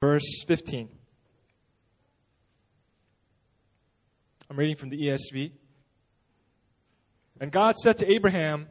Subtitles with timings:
[0.00, 0.88] verse 15.
[4.48, 5.52] I'm reading from the ESV.
[7.38, 8.68] And God said to Abraham,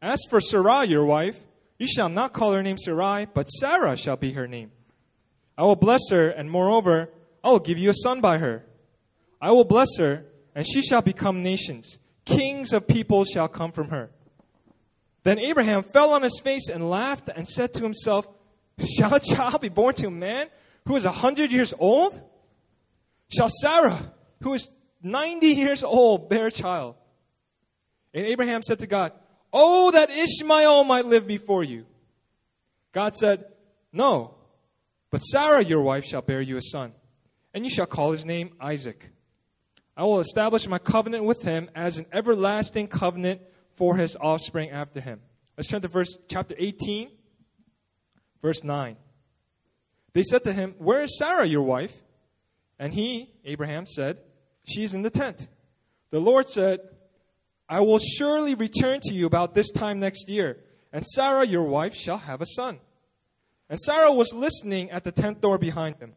[0.00, 1.36] As for Sarai, your wife,
[1.78, 4.72] you shall not call her name Sarai, but Sarah shall be her name.
[5.56, 7.10] I will bless her, and moreover,
[7.44, 8.64] I will give you a son by her.
[9.40, 10.24] I will bless her,
[10.54, 11.98] and she shall become nations.
[12.24, 14.10] Kings of peoples shall come from her.
[15.22, 18.26] Then Abraham fell on his face and laughed and said to himself,
[18.96, 20.48] Shall a child be born to a man
[20.86, 22.20] who is a hundred years old?
[23.28, 24.68] Shall Sarah, who is
[25.02, 26.96] ninety years old, bear a child?
[28.14, 29.12] And Abraham said to God,
[29.52, 31.86] Oh, that Ishmael might live before you.
[32.92, 33.44] God said,
[33.92, 34.34] No,
[35.10, 36.92] but Sarah, your wife, shall bear you a son,
[37.54, 39.10] and you shall call his name Isaac.
[39.96, 43.42] I will establish my covenant with him as an everlasting covenant
[43.74, 45.20] for his offspring after him.
[45.56, 47.10] Let's turn to verse chapter 18,
[48.40, 48.96] verse 9.
[50.12, 52.02] They said to him, Where is Sarah, your wife?
[52.78, 54.18] And he, Abraham, said,
[54.64, 55.48] She is in the tent.
[56.10, 56.80] The Lord said,
[57.68, 60.58] I will surely return to you about this time next year,
[60.92, 62.80] and Sarah, your wife, shall have a son.
[63.70, 66.12] And Sarah was listening at the tent door behind him.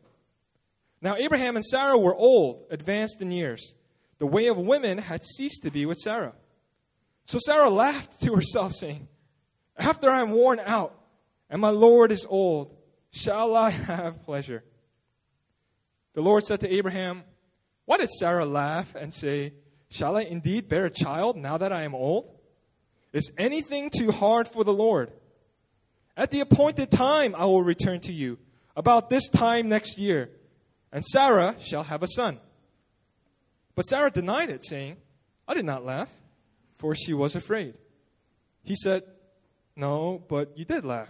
[1.02, 3.76] Now, Abraham and Sarah were old, advanced in years.
[4.18, 6.34] The way of women had ceased to be with Sarah.
[7.26, 9.08] So Sarah laughed to herself, saying,
[9.78, 11.00] After I am worn out
[11.50, 12.76] and my Lord is old,
[13.16, 14.64] shall I have pleasure?
[16.14, 17.24] The Lord said to Abraham,
[17.86, 19.54] Why did Sarah laugh and say,
[19.90, 22.30] Shall I indeed bear a child now that I am old?
[23.14, 25.12] Is anything too hard for the Lord?
[26.18, 28.38] At the appointed time I will return to you,
[28.76, 30.30] about this time next year,
[30.92, 32.40] and Sarah shall have a son.
[33.74, 34.98] But Sarah denied it, saying,
[35.48, 36.10] I did not laugh,
[36.78, 37.76] for she was afraid.
[38.64, 39.04] He said,
[39.76, 41.10] No, but you did laugh.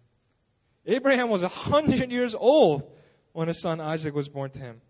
[0.85, 2.91] Abraham was a hundred years old
[3.33, 4.81] when his son Isaac was born to him.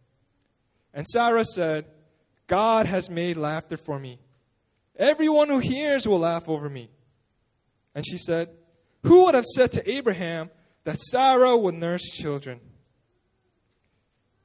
[0.93, 1.85] And Sarah said,
[2.47, 4.19] God has made laughter for me.
[4.97, 6.89] Everyone who hears will laugh over me.
[7.95, 8.49] And she said,
[9.03, 10.49] Who would have said to Abraham
[10.83, 12.59] that Sarah would nurse children?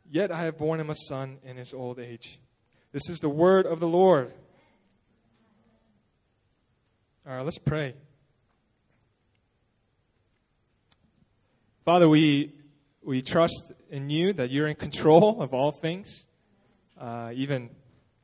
[0.08, 2.38] Yet I have borne him a son in his old age.
[2.92, 4.32] This is the word of the Lord.
[7.26, 7.94] All right, let's pray.
[11.86, 12.52] Father, we,
[13.00, 16.26] we trust in you that you're in control of all things,
[17.00, 17.70] uh, even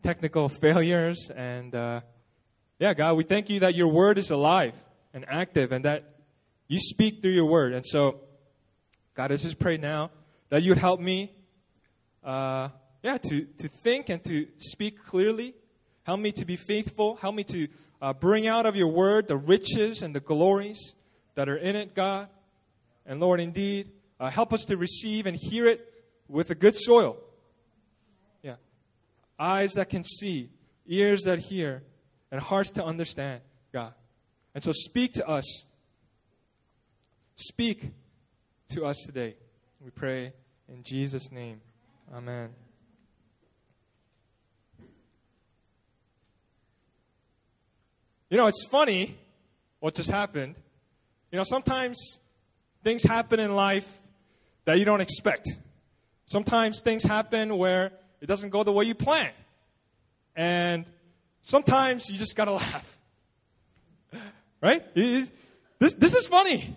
[0.03, 1.31] technical failures.
[1.33, 2.00] And uh,
[2.81, 4.75] yeah, God, we thank you that your word is alive
[5.15, 6.12] and active and that
[6.67, 7.73] you speak through your word.
[7.73, 8.23] And so,
[9.15, 10.11] God, I just pray now
[10.49, 11.33] that you would help me
[12.25, 12.71] uh,
[13.05, 15.55] yeah, to, to think and to speak clearly.
[16.03, 17.15] Help me to be faithful.
[17.15, 17.69] Help me to
[18.00, 20.97] uh, bring out of your word the riches and the glories
[21.37, 22.29] that are in it, God.
[23.06, 23.90] And Lord, indeed,
[24.20, 25.86] uh, help us to receive and hear it
[26.28, 27.16] with a good soil.
[28.42, 28.56] Yeah.
[29.38, 30.50] Eyes that can see,
[30.86, 31.82] ears that hear,
[32.30, 33.40] and hearts to understand,
[33.72, 33.92] God.
[34.54, 35.64] And so speak to us.
[37.34, 37.90] Speak
[38.70, 39.36] to us today.
[39.80, 40.32] We pray
[40.69, 41.60] in Jesus' name.
[42.14, 42.50] Amen.
[48.30, 49.19] You know, it's funny
[49.80, 50.58] what just happened.
[51.30, 52.19] You know, sometimes
[52.82, 53.88] things happen in life
[54.65, 55.48] that you don't expect.
[56.26, 59.31] Sometimes things happen where it doesn't go the way you plan.
[60.34, 60.87] And
[61.43, 62.98] sometimes you just gotta laugh.
[64.62, 64.82] Right?
[64.94, 66.76] This, this is funny.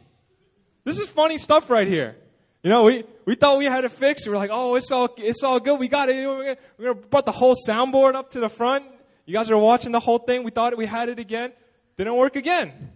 [0.83, 2.16] This is funny stuff right here.
[2.63, 4.25] You know, we, we thought we had it fixed.
[4.25, 5.79] We were like, oh, it's all, it's all good.
[5.79, 6.25] We got it.
[6.25, 8.85] We're going to put the whole soundboard up to the front.
[9.28, 10.43] You guys are watching the whole thing.
[10.43, 11.53] We thought we had it again.
[11.96, 12.91] Didn't work again.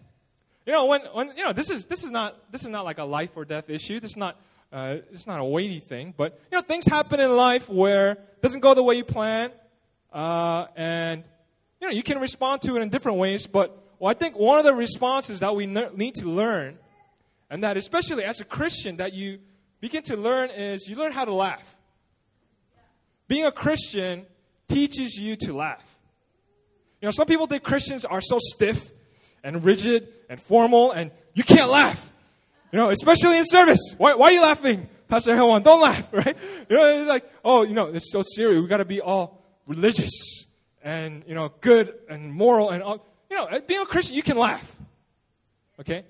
[0.69, 3.00] You know, when, when, you know, this is, this is not, this is not like
[3.00, 4.00] a life or death issue.
[4.00, 4.39] This is not,
[4.71, 6.13] uh, it's not a weighty thing.
[6.16, 9.51] But, you know, things happen in life where it doesn't go the way you plan.
[10.13, 11.24] Uh, and,
[11.81, 13.48] you know, you can respond to it in different ways.
[13.48, 16.77] But well, I think one of the responses that we need to learn,
[17.50, 19.39] and that especially as a Christian, that you
[19.81, 21.75] begin to learn is you learn how to laugh.
[23.27, 24.27] Being a Christian
[24.68, 25.98] teaches you to laugh.
[27.01, 28.92] You know, some people think Christians are so stiff
[29.44, 32.12] and rigid and formal and you can't laugh.
[32.71, 33.95] You know, especially in service.
[33.97, 34.88] Why, why are you laughing?
[35.07, 36.38] Pastor Helwan, don't laugh, right?
[36.69, 38.62] You know, it's like, oh, you know, it's so serious.
[38.62, 40.45] We got to be all religious
[40.83, 43.06] and, you know, good and moral and all.
[43.30, 44.75] You know, being a Christian, you can laugh.
[45.80, 46.06] Okay?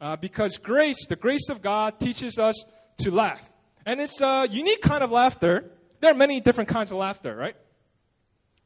[0.00, 2.64] Uh, because grace, the grace of God, teaches us
[2.98, 3.50] to laugh.
[3.84, 5.70] And it's a unique kind of laughter.
[6.00, 7.56] There are many different kinds of laughter, right?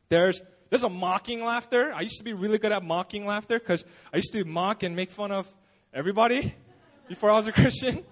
[0.08, 1.92] There's there's a mocking laughter.
[1.92, 4.96] I used to be really good at mocking laughter because I used to mock and
[4.96, 5.52] make fun of
[5.94, 6.54] everybody
[7.08, 8.04] before I was a Christian.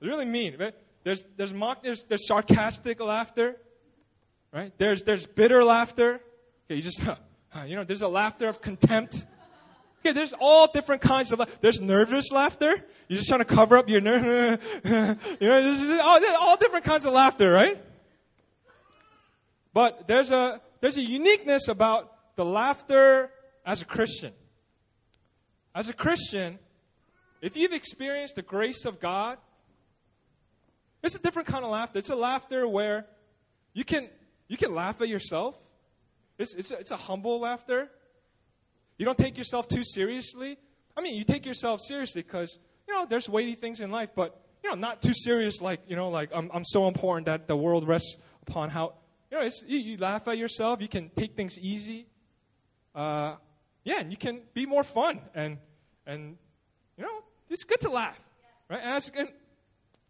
[0.00, 0.56] Really mean.
[1.04, 3.56] There's there's mock there's there's sarcastic laughter,
[4.52, 4.72] right?
[4.78, 6.20] There's there's bitter laughter.
[6.66, 7.00] Okay, you just
[7.66, 9.26] you know there's a laughter of contempt.
[10.00, 11.40] Okay, there's all different kinds of.
[11.60, 12.84] There's nervous laughter.
[13.08, 14.60] You're just trying to cover up your nerve.
[14.84, 15.16] you know,
[15.62, 17.82] there's all, all different kinds of laughter, right?
[19.74, 23.30] But there's a there's a uniqueness about the laughter
[23.64, 24.32] as a Christian.
[25.74, 26.58] As a Christian,
[27.40, 29.38] if you've experienced the grace of God,
[31.02, 31.98] it's a different kind of laughter.
[31.98, 33.06] It's a laughter where
[33.72, 34.08] you can
[34.48, 35.56] you can laugh at yourself.
[36.38, 37.90] It's it's a, it's a humble laughter.
[38.98, 40.58] You don't take yourself too seriously.
[40.96, 44.38] I mean, you take yourself seriously because you know there's weighty things in life, but
[44.62, 47.56] you know not too serious like you know like I'm I'm so important that the
[47.56, 48.16] world rests
[48.46, 48.94] upon how
[49.30, 50.82] you know, you, you, laugh at yourself.
[50.82, 52.06] You can take things easy.
[52.94, 53.36] Uh,
[53.84, 55.20] yeah, and you can be more fun.
[55.34, 55.58] And,
[56.06, 56.36] and
[56.96, 58.18] you know, it's good to laugh.
[58.68, 58.80] Right?
[58.82, 59.28] And, and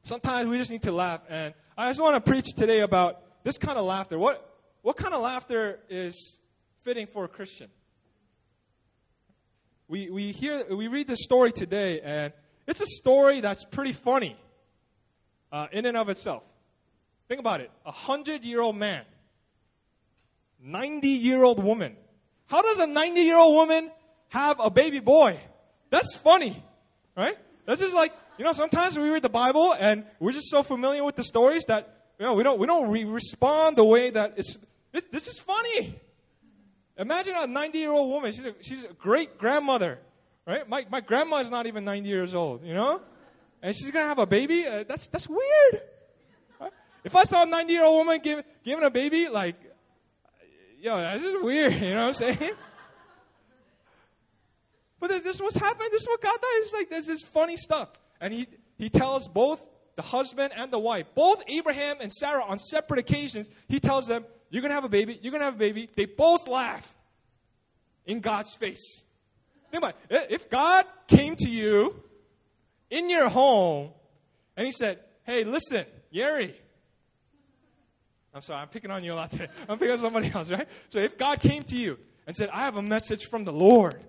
[0.02, 1.20] sometimes we just need to laugh.
[1.28, 4.18] And I just want to preach today about this kind of laughter.
[4.18, 4.46] What,
[4.82, 6.40] what kind of laughter is
[6.82, 7.70] fitting for a Christian?
[9.88, 12.32] We, we, hear, we read this story today, and
[12.66, 14.36] it's a story that's pretty funny
[15.50, 16.44] uh, in and of itself.
[17.30, 17.70] Think about it.
[17.86, 19.04] A hundred year old man,
[20.60, 21.94] 90 year old woman.
[22.48, 23.92] How does a 90 year old woman
[24.30, 25.38] have a baby boy?
[25.90, 26.60] That's funny,
[27.16, 27.38] right?
[27.66, 31.04] That's just like, you know, sometimes we read the Bible and we're just so familiar
[31.04, 34.34] with the stories that, you know, we don't, we don't re- respond the way that
[34.36, 34.58] it's,
[34.90, 36.00] this, this is funny.
[36.98, 38.32] Imagine a 90 year old woman.
[38.32, 40.00] She's a, she's a great grandmother,
[40.48, 40.68] right?
[40.68, 43.00] My, my grandma is not even 90 years old, you know?
[43.62, 44.66] And she's going to have a baby?
[44.66, 45.80] Uh, that's, that's weird.
[47.04, 49.56] If I saw a 90 year old woman give, giving a baby, like,
[50.78, 52.52] yo, that's just weird, you know what I'm saying?
[55.00, 55.88] But this is what's happening.
[55.90, 56.64] This is what God does.
[56.66, 57.90] It's like there's this funny stuff.
[58.20, 59.64] And he, he tells both
[59.96, 64.26] the husband and the wife, both Abraham and Sarah on separate occasions, he tells them,
[64.50, 65.18] You're going to have a baby.
[65.22, 65.88] You're going to have a baby.
[65.96, 66.94] They both laugh
[68.04, 69.04] in God's face.
[69.70, 70.26] Think about it.
[70.30, 71.94] If God came to you
[72.90, 73.90] in your home
[74.56, 76.54] and he said, Hey, listen, Yeri,
[78.32, 79.48] I'm sorry, I'm picking on you a lot today.
[79.68, 80.68] I'm picking on somebody else, right?
[80.88, 84.04] So if God came to you and said, I have a message from the Lord,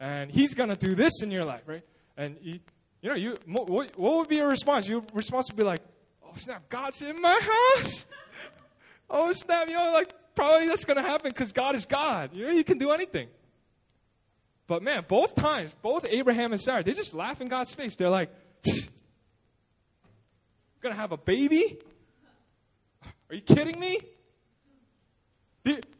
[0.00, 1.82] and He's going to do this in your life, right?
[2.16, 2.60] And you,
[3.02, 4.88] you know, you, what, what would be your response?
[4.88, 5.80] Your response would be like,
[6.24, 7.38] oh, snap, God's in my
[7.74, 8.06] house.
[9.10, 12.34] oh, snap, you know, like, probably that's going to happen because God is God.
[12.34, 13.28] You know, you can do anything.
[14.66, 17.96] But man, both times, both Abraham and Sarah, they just laugh in God's face.
[17.96, 18.30] They're like,
[20.80, 21.78] gonna have a baby?
[23.28, 23.98] Are you kidding me?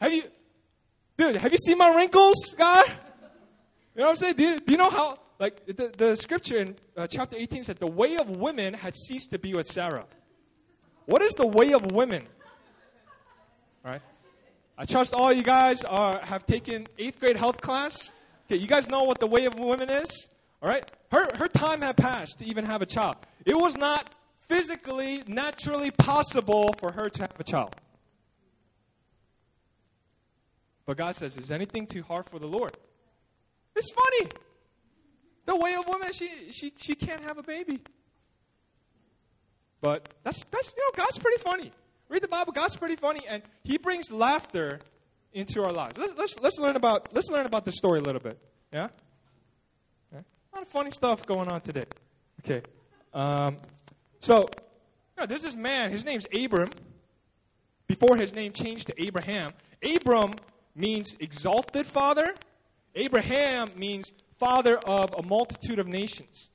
[0.00, 0.22] have you,
[1.16, 2.86] dude, have you seen my wrinkles, God?
[2.88, 4.34] You know what I'm saying?
[4.34, 7.78] Do you, do you know how, like, the, the scripture in uh, chapter 18 said,
[7.78, 10.04] the way of women had ceased to be with Sarah.
[11.06, 12.22] What is the way of women?
[13.84, 14.02] All right.
[14.78, 18.12] I trust all you guys are, have taken eighth grade health class.
[18.46, 20.28] Okay, you guys know what the way of women is?
[20.62, 20.84] All right.
[21.10, 23.16] Her, her time had passed to even have a child.
[23.44, 24.14] It was not
[24.48, 27.74] physically, naturally possible for her to have a child.
[30.86, 32.76] But God says, Is anything too hard for the Lord?
[33.74, 34.30] It's funny.
[35.44, 37.80] The way of woman, she, she, she can't have a baby.
[39.80, 41.72] But that's, that's, you know, God's pretty funny.
[42.08, 44.78] Read the Bible, God's pretty funny, and He brings laughter
[45.32, 45.98] into our lives.
[45.98, 48.38] Let's, let's, let's, learn, about, let's learn about the story a little bit.
[48.72, 48.88] Yeah?
[50.12, 50.16] A
[50.54, 51.84] lot of funny stuff going on today.
[52.40, 52.62] Okay.
[53.12, 53.58] Um,
[54.26, 56.68] so, you know, there's this man, his name's Abram.
[57.86, 59.52] Before his name changed to Abraham.
[59.80, 60.32] Abram
[60.74, 62.34] means exalted father.
[62.96, 66.48] Abraham means father of a multitude of nations.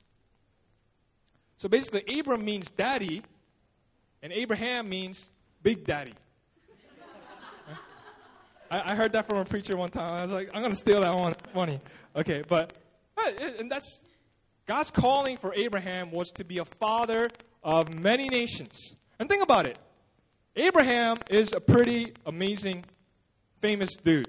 [1.56, 3.22] So basically, Abram means daddy,
[4.22, 6.12] and Abraham means big daddy.
[8.70, 10.12] I, I, heard that from a preacher one time.
[10.12, 11.32] I was like, I'm going to steal that one.
[11.54, 11.80] Funny.
[12.14, 12.74] Okay, but,
[13.40, 14.02] and that's
[14.66, 17.28] God's calling for Abraham was to be a father
[17.62, 18.94] of many nations.
[19.18, 19.78] And think about it
[20.56, 22.84] Abraham is a pretty amazing,
[23.60, 24.26] famous dude.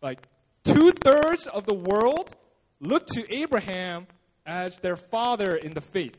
[0.00, 0.26] Like,
[0.64, 2.34] two thirds of the world
[2.80, 4.06] look to Abraham
[4.46, 6.16] as their father in the faith.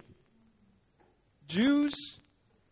[1.48, 2.20] Jews,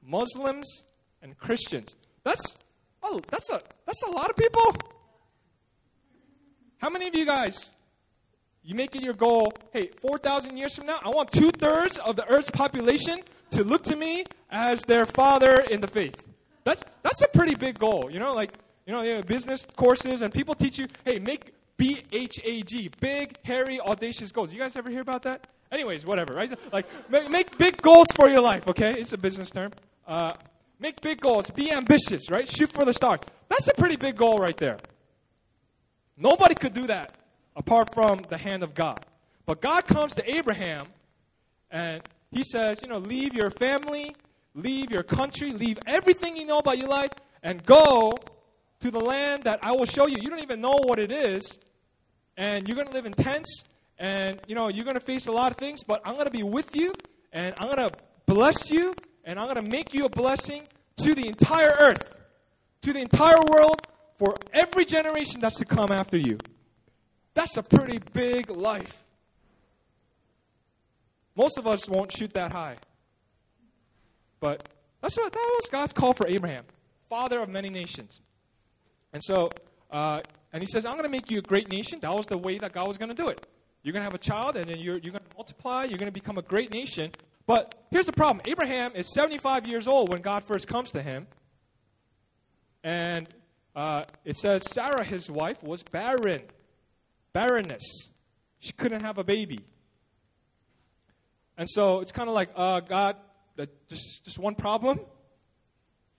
[0.03, 0.83] Muslims,
[1.21, 1.95] and Christians.
[2.23, 2.57] That's
[3.01, 4.75] oh, that's a that's a lot of people.
[6.77, 7.71] How many of you guys
[8.63, 9.51] you make it your goal?
[9.71, 13.17] Hey, four thousand years from now, I want two thirds of the Earth's population
[13.55, 16.15] to look to me as their father in the faith.
[16.63, 18.09] That's that's a pretty big goal.
[18.11, 18.51] You know, like
[18.85, 22.61] you know, you know business courses and people teach you, hey, make B H A
[22.61, 24.53] G, big, hairy, audacious goals.
[24.53, 25.47] You guys ever hear about that?
[25.71, 26.53] Anyways, whatever, right?
[26.71, 28.93] Like, make, make big goals for your life, okay?
[28.97, 29.71] It's a business term.
[30.07, 30.33] Uh,
[30.79, 31.49] make big goals.
[31.49, 32.47] Be ambitious, right?
[32.49, 33.19] Shoot for the stars.
[33.49, 34.77] That's a pretty big goal right there.
[36.17, 37.15] Nobody could do that
[37.55, 39.03] apart from the hand of God.
[39.45, 40.87] But God comes to Abraham
[41.71, 42.01] and
[42.35, 44.13] he says, you know, leave your family,
[44.53, 47.11] leave your country, leave everything you know about your life,
[47.41, 48.11] and go
[48.81, 50.17] to the land that I will show you.
[50.19, 51.57] You don't even know what it is,
[52.35, 53.63] and you're going to live in tents,
[53.97, 55.81] and you know you're going to face a lot of things.
[55.85, 56.93] But I'm going to be with you,
[57.31, 60.63] and I'm going to bless you, and I'm going to make you a blessing
[60.97, 62.13] to the entire earth,
[62.81, 63.87] to the entire world,
[64.17, 66.37] for every generation that's to come after you.
[67.33, 69.04] That's a pretty big life.
[71.35, 72.77] Most of us won't shoot that high.
[74.39, 74.67] But
[75.01, 76.63] that's what that was God's call for Abraham,
[77.09, 78.21] father of many nations.
[79.13, 79.49] And so,
[79.91, 80.21] uh,
[80.53, 81.99] and he says, I'm going to make you a great nation.
[82.01, 83.45] That was the way that God was going to do it.
[83.83, 85.83] You're going to have a child, and then you're, you're going to multiply.
[85.83, 87.11] You're going to become a great nation.
[87.45, 91.27] But here's the problem Abraham is 75 years old when God first comes to him.
[92.83, 93.29] And
[93.75, 96.41] uh, it says Sarah, his wife, was barren.
[97.33, 98.09] Barrenness.
[98.59, 99.59] She couldn't have a baby.
[101.57, 103.15] And so it's kind of like, uh, God,
[103.57, 104.99] uh, just, just one problem.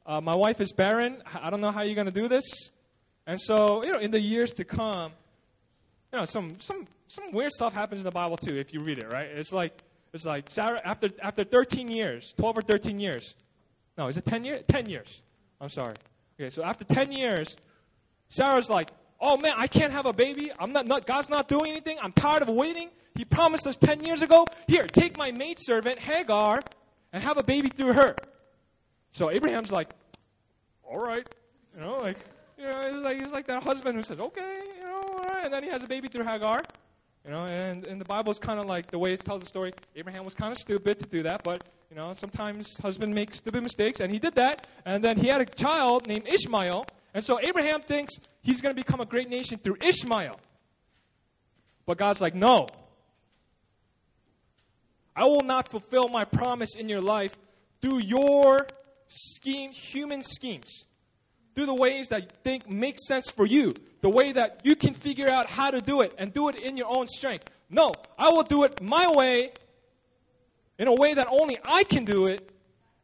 [0.06, 1.22] Uh, my wife is barren.
[1.40, 2.44] I don't know how you're going to do this.
[3.26, 5.12] And so, you know, in the years to come,
[6.12, 8.98] you know, some, some, some weird stuff happens in the Bible too if you read
[8.98, 9.26] it, right?
[9.26, 13.34] It's like, it's like Sarah, after, after 13 years, 12 or 13 years.
[13.98, 14.62] No, is it 10 years?
[14.68, 15.22] 10 years.
[15.60, 15.94] I'm sorry.
[16.38, 17.56] Okay, so after 10 years,
[18.28, 20.50] Sarah's like, oh man, I can't have a baby.
[20.58, 21.98] I'm not, not, God's not doing anything.
[22.02, 22.90] I'm tired of waiting.
[23.14, 26.62] He promised us 10 years ago, here, take my maidservant, Hagar,
[27.12, 28.14] and have a baby through her.
[29.12, 29.90] So Abraham's like,
[30.82, 31.26] all right.
[31.74, 32.18] You know, like,
[32.58, 35.44] you know, it's like, he's like that husband who says, okay, you know, all right.
[35.44, 36.62] And then he has a baby through Hagar.
[37.24, 39.72] You know, and, and the Bible's kind of like the way it tells the story.
[39.96, 43.64] Abraham was kind of stupid to do that, but you know, sometimes husband makes stupid
[43.64, 44.66] mistakes, and he did that.
[44.84, 48.76] And then he had a child named Ishmael, and so Abraham thinks he's going to
[48.76, 50.38] become a great nation through Ishmael.
[51.86, 52.66] But God's like, no.
[55.16, 57.34] I will not fulfill my promise in your life
[57.80, 58.66] through your
[59.08, 60.84] scheme, human schemes
[61.54, 64.92] through the ways that you think make sense for you, the way that you can
[64.92, 67.48] figure out how to do it and do it in your own strength.
[67.70, 69.52] No, I will do it my way,
[70.78, 72.50] in a way that only I can do it,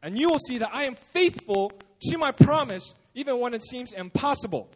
[0.03, 1.71] and you will see that I am faithful
[2.03, 4.69] to my promise, even when it seems impossible.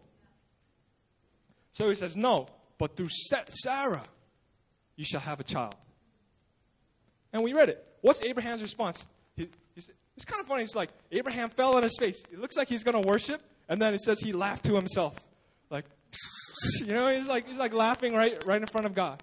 [1.73, 3.09] So he says, No, but through
[3.49, 4.03] Sarah,
[4.95, 5.75] you shall have a child.
[7.33, 7.85] And we read it.
[8.01, 9.05] What's Abraham's response?
[9.35, 9.49] He,
[10.17, 10.63] it's kind of funny.
[10.63, 12.19] It's like Abraham fell on his face.
[12.31, 13.41] It looks like he's going to worship.
[13.69, 15.15] And then it says he laughed to himself.
[15.69, 15.85] Like,
[16.79, 19.21] you know, he's like, he's like laughing right, right in front of God.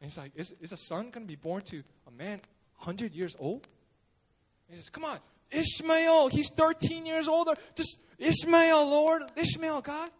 [0.00, 2.40] And he's like, is, is a son going to be born to a man
[2.78, 3.66] 100 years old?
[4.68, 5.18] And he says, come on,
[5.50, 7.54] Ishmael, he's 13 years older.
[7.74, 10.10] Just Ishmael, Lord, Ishmael, God.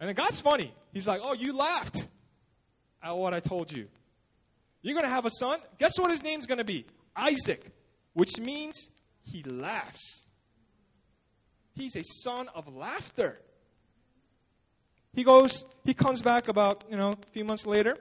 [0.00, 0.74] And then God's funny.
[0.92, 2.08] He's like, oh, you laughed
[3.02, 3.86] at what I told you.
[4.82, 5.60] You're going to have a son.
[5.78, 6.84] Guess what his name's going to be?
[7.16, 7.70] Isaac,
[8.12, 8.90] which means
[9.22, 10.24] he laughs.
[11.74, 13.40] He's a son of laughter.
[15.14, 17.96] He goes, he comes back about, you know, a few months later.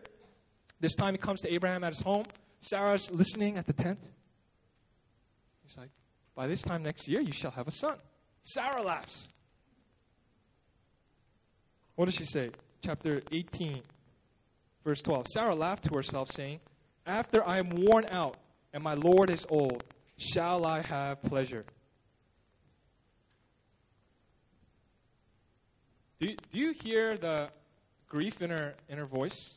[0.79, 2.25] This time he comes to Abraham at his home.
[2.59, 3.99] Sarah's listening at the tent.
[5.63, 5.89] He's like,
[6.35, 7.95] By this time next year, you shall have a son.
[8.41, 9.29] Sarah laughs.
[11.95, 12.49] What does she say?
[12.81, 13.81] Chapter 18,
[14.83, 15.27] verse 12.
[15.27, 16.59] Sarah laughed to herself, saying,
[17.05, 18.37] After I am worn out
[18.73, 19.83] and my Lord is old,
[20.17, 21.65] shall I have pleasure.
[26.19, 27.49] Do you, do you hear the
[28.07, 29.55] grief in her, in her voice?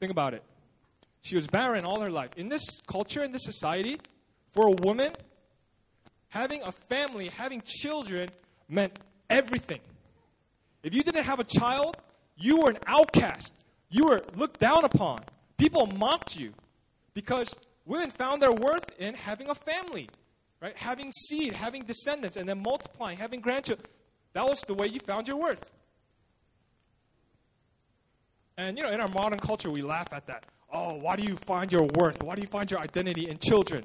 [0.00, 0.42] Think about it.
[1.22, 2.30] She was barren all her life.
[2.36, 3.98] In this culture, in this society,
[4.52, 5.12] for a woman,
[6.28, 8.28] having a family, having children
[8.68, 9.80] meant everything.
[10.82, 11.96] If you didn't have a child,
[12.36, 13.52] you were an outcast.
[13.90, 15.18] You were looked down upon.
[15.58, 16.52] People mocked you
[17.14, 17.54] because
[17.84, 20.08] Women found their worth in having a family,
[20.60, 20.76] right?
[20.76, 23.86] Having seed, having descendants, and then multiplying, having grandchildren.
[24.34, 25.64] That was the way you found your worth.
[28.56, 30.44] And you know, in our modern culture, we laugh at that.
[30.72, 32.22] Oh, why do you find your worth?
[32.22, 33.84] Why do you find your identity in children?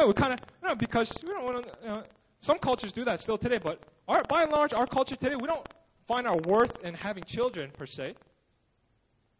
[0.00, 2.04] Oh, we kind of, you know, because we don't want to.
[2.38, 5.48] Some cultures do that still today, but our, by and large, our culture today, we
[5.48, 5.66] don't
[6.06, 8.14] find our worth in having children per se.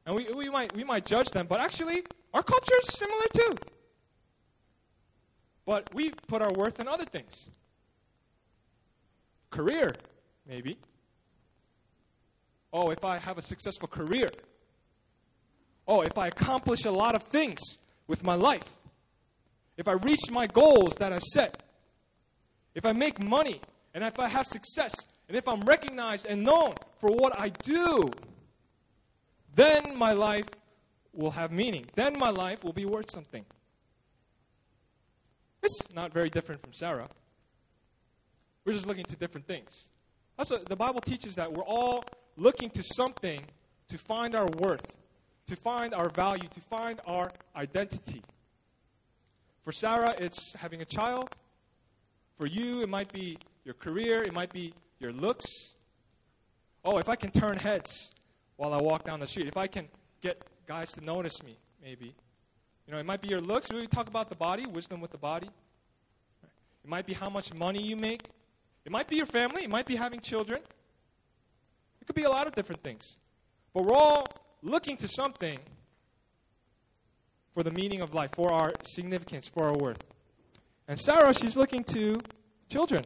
[0.05, 2.03] And we, we might we might judge them, but actually,
[2.35, 3.55] our culture is similar too.
[5.65, 7.49] But we put our worth in other things.
[9.51, 9.95] Career,
[10.45, 10.77] maybe.
[12.73, 14.31] Oh, if I have a successful career.
[15.87, 17.61] Oh, if I accomplish a lot of things
[18.09, 18.78] with my life.
[19.79, 21.63] If I reach my goals that I've set.
[22.75, 23.61] If I make money
[23.95, 24.93] and if I have success
[25.29, 28.11] and if I'm recognized and known for what I do,
[29.55, 30.47] then my life
[31.15, 31.87] will have meaning.
[31.95, 33.45] Then my life will be worth something.
[35.63, 37.09] It's not very different from Sarah.
[38.65, 39.85] We're just looking to different things.
[40.37, 42.05] What the Bible teaches that we're all
[42.37, 43.41] looking to something
[43.89, 44.87] to find our worth,
[45.47, 48.23] to find our value, to find our identity.
[49.69, 51.29] For Sarah, it's having a child.
[52.39, 55.75] For you, it might be your career, it might be your looks.
[56.87, 58.11] Oh, if I can turn heads
[58.57, 59.87] while I walk down the street, if I can
[60.23, 62.15] get guys to notice me, maybe.
[62.87, 63.71] You know, it might be your looks.
[63.71, 65.51] We talk about the body, wisdom with the body.
[66.83, 68.23] It might be how much money you make.
[68.87, 69.65] It might be your family.
[69.65, 70.61] It might be having children.
[72.01, 73.19] It could be a lot of different things.
[73.75, 74.29] But we're all
[74.63, 75.59] looking to something
[77.59, 79.99] for the meaning of life, for our significance, for our worth.
[80.87, 82.21] And Sarah, she's looking to
[82.71, 83.03] children.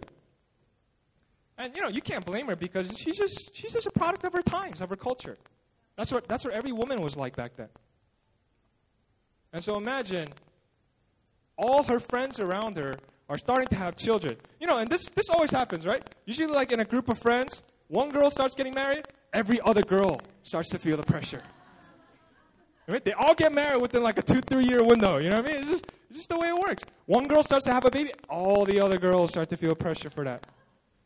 [1.56, 4.34] And you know, you can't blame her because she's just she's just a product of
[4.34, 5.38] her times, of her culture.
[5.96, 7.70] That's what that's what every woman was like back then.
[9.54, 10.28] And so imagine
[11.56, 12.96] all her friends around her
[13.30, 14.36] are starting to have children.
[14.60, 16.02] You know, and this this always happens, right?
[16.26, 20.20] Usually like in a group of friends, one girl starts getting married, every other girl
[20.42, 21.40] starts to feel the pressure.
[22.86, 25.18] They all get married within like a two, three year window.
[25.18, 25.60] You know what I mean?
[25.62, 26.82] It's just, it's just the way it works.
[27.06, 30.10] One girl starts to have a baby, all the other girls start to feel pressure
[30.10, 30.46] for that.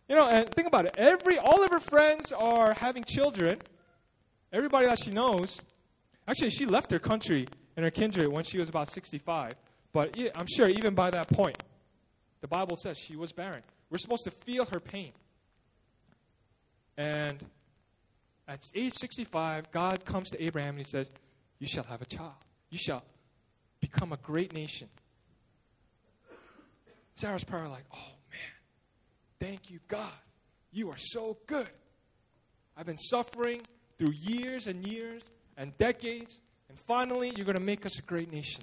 [0.08, 0.94] You know, and think about it.
[0.96, 3.58] Every, all of her friends are having children.
[4.52, 5.60] Everybody that she knows.
[6.28, 7.46] Actually, she left her country
[7.76, 9.52] and her kindred when she was about 65.
[9.92, 11.62] But I'm sure even by that point,
[12.40, 13.62] the Bible says she was barren.
[13.90, 15.12] We're supposed to feel her pain.
[16.96, 17.42] And
[18.48, 21.10] at age 65, God comes to Abraham and he says,
[21.58, 22.34] You shall have a child.
[22.70, 23.02] You shall
[23.80, 24.88] become a great nation.
[27.14, 28.40] Sarah's probably like, Oh man,
[29.40, 30.12] thank you, God.
[30.72, 31.68] You are so good.
[32.76, 33.62] I've been suffering
[33.98, 35.22] through years and years
[35.56, 38.62] and decades, and finally, you're going to make us a great nation.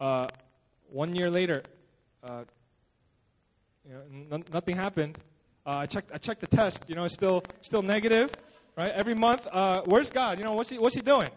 [0.00, 0.26] Uh,
[0.90, 1.62] one year later,
[2.24, 2.42] uh,
[3.86, 5.16] you know, n- nothing happened.
[5.64, 6.10] Uh, I checked.
[6.12, 6.82] I checked the test.
[6.88, 8.32] You know, it's still still negative,
[8.76, 8.90] right?
[8.90, 10.38] Every month, uh, where's God?
[10.38, 11.28] You know, what's he what's he doing?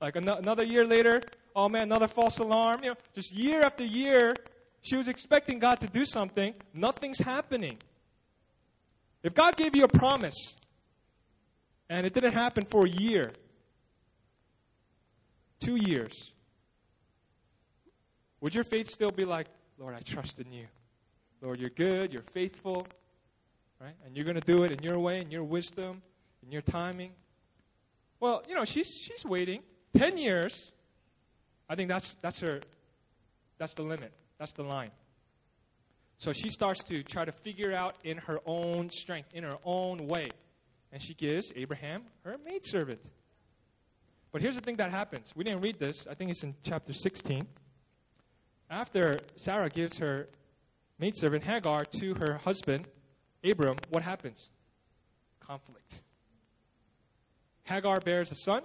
[0.00, 1.20] Like an- another year later,
[1.54, 2.80] oh man, another false alarm.
[2.82, 4.34] You know, just year after year,
[4.82, 6.54] she was expecting God to do something.
[6.72, 7.78] Nothing's happening.
[9.22, 10.56] If God gave you a promise,
[11.90, 13.30] and it didn't happen for a year,
[15.60, 16.32] two years,
[18.40, 20.66] would your faith still be like, Lord, I trust in you?
[21.42, 22.86] Lord, you're good, you're faithful,
[23.80, 23.94] right?
[24.04, 26.00] And you're going to do it in your way, in your wisdom,
[26.44, 27.12] in your timing.
[28.18, 29.62] Well, you know, she's, she's waiting
[29.96, 30.72] 10 years.
[31.68, 32.60] I think that's, that's her,
[33.58, 34.90] that's the limit, that's the line.
[36.18, 40.06] So she starts to try to figure out in her own strength, in her own
[40.06, 40.28] way.
[40.92, 43.00] And she gives Abraham her maidservant.
[44.32, 45.32] But here's the thing that happens.
[45.34, 46.06] We didn't read this.
[46.08, 47.46] I think it's in chapter 16.
[48.68, 50.28] After Sarah gives her
[50.98, 52.86] maidservant Hagar to her husband,
[53.42, 54.50] Abram, what happens?
[55.40, 56.02] Conflict.
[57.70, 58.62] Hagar bears a son.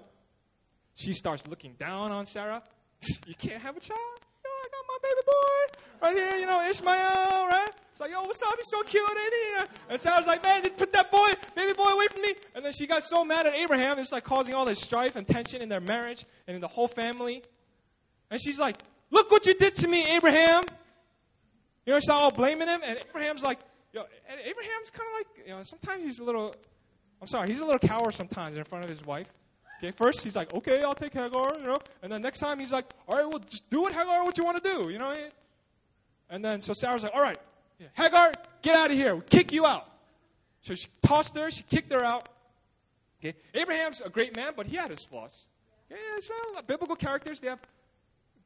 [0.95, 2.63] She starts looking down on Sarah.
[3.27, 3.99] you can't have a child?
[4.43, 7.69] Yo, I got my baby boy right here, you know, Ishmael, right?
[7.91, 8.55] It's like, yo, what's up?
[8.57, 9.57] He's so cute, ain't he?
[9.59, 12.33] And uh, Sarah's like, man, put that boy, baby boy away from me.
[12.55, 15.27] And then she got so mad at Abraham, it's like causing all this strife and
[15.27, 17.43] tension in their marriage and in the whole family.
[18.31, 18.77] And she's like,
[19.11, 20.63] look what you did to me, Abraham.
[21.85, 22.81] You know, she's all oh, blaming him.
[22.83, 23.59] And Abraham's like,
[23.93, 26.55] yo, Abraham's kind of like, you know, sometimes he's a little,
[27.21, 29.27] I'm sorry, he's a little coward sometimes in front of his wife.
[29.77, 32.71] Okay, first he's like, okay, I'll take Hagar, you know, and then next time he's
[32.71, 35.13] like, all right, well, just do it, Hagar, what you want to do, you know.
[36.29, 37.37] And then so Sarah's like, all right,
[37.93, 39.89] Hagar, get out of here, we'll kick you out.
[40.61, 42.29] So she tossed her, she kicked her out.
[43.19, 45.45] Okay, Abraham's a great man, but he had his flaws.
[45.89, 47.59] Yeah, so biblical characters, they have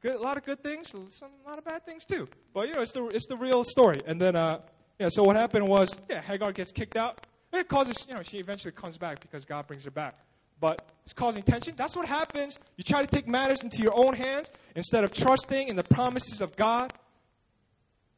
[0.02, 2.28] good, a lot of good things, some, a lot of bad things too.
[2.52, 4.00] But you know, it's the it's the real story.
[4.06, 4.60] And then, uh,
[4.98, 7.26] yeah, so what happened was, yeah, Hagar gets kicked out.
[7.52, 10.14] It causes, you know, she eventually comes back because God brings her back.
[10.60, 11.74] but it's causing tension.
[11.76, 12.58] That's what happens.
[12.76, 16.40] You try to take matters into your own hands instead of trusting in the promises
[16.40, 16.92] of God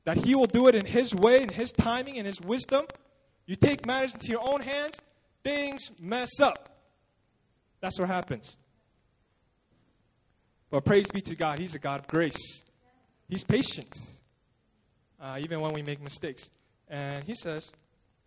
[0.04, 2.86] that He will do it in His way, in His timing, in His wisdom.
[3.46, 5.00] You take matters into your own hands,
[5.44, 6.68] things mess up.
[7.80, 8.56] That's what happens.
[10.70, 12.62] But praise be to God, He's a God of grace.
[13.28, 13.96] He's patient,
[15.20, 16.50] uh, even when we make mistakes.
[16.88, 17.70] And He says,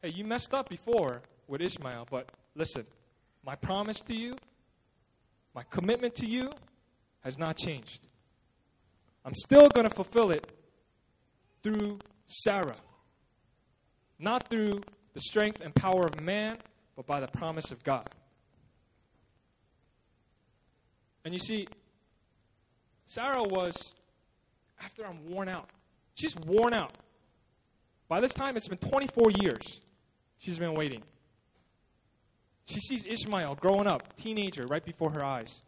[0.05, 2.85] Hey, you messed up before with Ishmael, but listen,
[3.43, 4.35] my promise to you,
[5.55, 6.51] my commitment to you
[7.21, 8.05] has not changed.
[9.25, 10.47] I'm still going to fulfill it
[11.63, 12.75] through Sarah.
[14.19, 14.81] Not through
[15.15, 16.59] the strength and power of man,
[16.95, 18.07] but by the promise of God.
[21.23, 21.67] And you see,
[23.07, 23.75] Sarah was,
[24.79, 25.71] after I'm worn out,
[26.13, 26.93] she's worn out.
[28.07, 29.79] By this time, it's been 24 years
[30.39, 31.01] she's been waiting.
[32.65, 35.61] She sees Ishmael growing up, teenager, right before her eyes.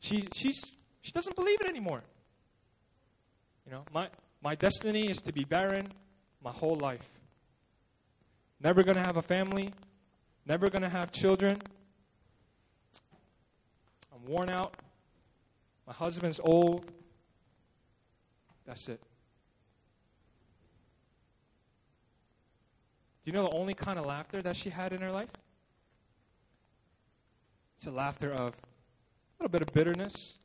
[0.00, 0.60] She, she's,
[1.02, 2.02] she doesn't believe it anymore.
[3.64, 4.08] You know, my,
[4.42, 5.88] my destiny is to be barren
[6.42, 7.08] my whole life.
[8.60, 9.72] Never going to have a family,
[10.46, 11.58] never going to have children.
[14.14, 14.74] I'm worn out.
[15.86, 16.90] My husband's old.
[18.66, 19.00] That's it.
[23.24, 25.30] Do you know the only kind of laughter that she had in her life?
[27.76, 28.54] It's a laughter of a
[29.42, 30.38] little bit of bitterness,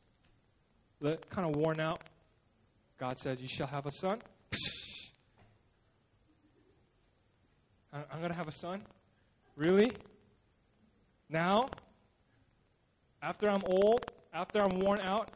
[1.28, 2.00] kind of worn out.
[2.98, 4.22] God says, You shall have a son.
[7.92, 8.82] I'm going to have a son?
[9.56, 9.92] Really?
[11.28, 11.68] Now?
[13.22, 14.10] After I'm old?
[14.32, 15.30] After I'm worn out?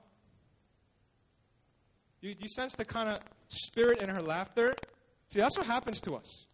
[2.23, 4.73] Do you, you sense the kind of spirit in her laughter?
[5.31, 6.47] See, that's what happens to us.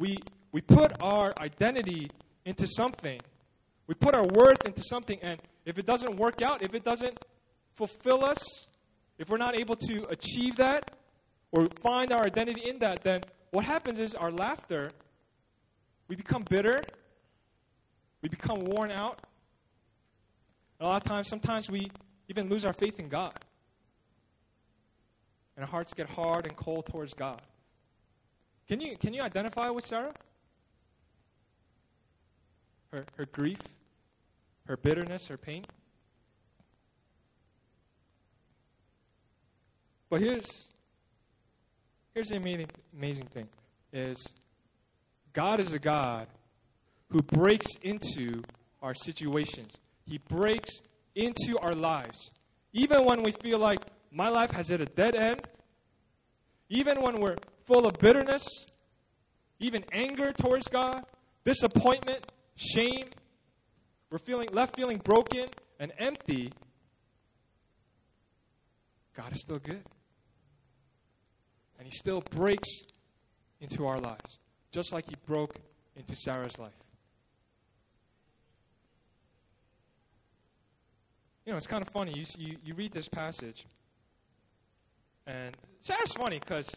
[0.00, 0.16] We,
[0.50, 2.10] we put our identity
[2.46, 3.20] into something.
[3.86, 7.14] We put our worth into something, and if it doesn't work out, if it doesn't
[7.76, 8.38] fulfill us,
[9.18, 10.90] if we're not able to achieve that
[11.52, 14.90] or find our identity in that, then what happens is our laughter,
[16.08, 16.82] we become bitter,
[18.22, 19.20] we become worn out.
[20.80, 21.90] A lot of times, sometimes we
[22.28, 23.38] even lose our faith in God.
[25.56, 27.42] And our hearts get hard and cold towards God.
[28.70, 30.14] Can you, can you identify with Sarah?
[32.92, 33.58] her, her grief,
[34.66, 35.64] her bitterness, her pain.
[40.08, 40.66] But here's,
[42.14, 43.48] here's the amazing, amazing thing
[43.92, 44.16] is
[45.32, 46.26] God is a God
[47.10, 48.42] who breaks into
[48.82, 49.72] our situations.
[50.04, 50.80] He breaks
[51.14, 52.30] into our lives.
[52.72, 53.80] Even when we feel like
[54.10, 55.40] my life has hit a dead end,
[56.68, 57.36] even when we're
[57.70, 58.42] full of bitterness,
[59.60, 61.04] even anger towards God,
[61.44, 63.06] disappointment, shame,
[64.10, 66.52] we're feeling left feeling broken and empty,
[69.16, 69.82] God is still good.
[71.78, 72.68] And he still breaks
[73.60, 74.38] into our lives,
[74.72, 75.54] just like he broke
[75.94, 76.72] into Sarah's life.
[81.46, 82.12] You know, it's kind of funny.
[82.16, 83.64] You, you, you read this passage,
[85.26, 86.68] and Sarah's funny because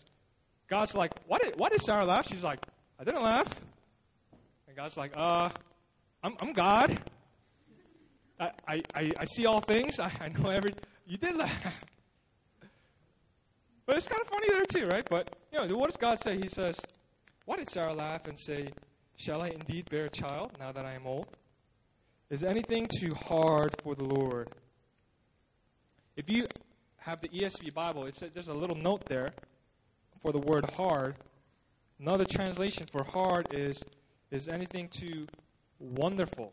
[0.73, 2.27] God's like, why did, why did Sarah laugh?
[2.27, 2.57] She's like,
[2.99, 3.47] I didn't laugh.
[4.67, 5.51] And God's like, uh,
[6.23, 6.99] I'm, I'm God.
[8.39, 9.99] I, I, I see all things.
[9.99, 10.73] I, I know every.
[11.05, 11.86] You did laugh.
[13.86, 15.07] But it's kind of funny there too, right?
[15.07, 16.38] But, you know, what does God say?
[16.38, 16.79] He says,
[17.45, 18.69] Why did Sarah laugh and say,
[19.15, 21.27] Shall I indeed bear a child now that I am old?
[22.31, 24.49] Is anything too hard for the Lord?
[26.15, 26.47] If you
[26.97, 29.33] have the ESV Bible, it says there's a little note there
[30.23, 31.15] for the word hard.
[31.99, 33.83] Another translation for hard is
[34.31, 35.27] is anything too
[35.79, 36.51] wonderful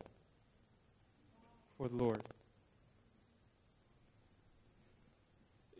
[1.78, 2.20] for the Lord.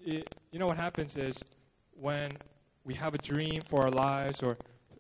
[0.03, 1.37] It, you know what happens is
[2.01, 2.33] when
[2.85, 4.57] we have a dream for our lives or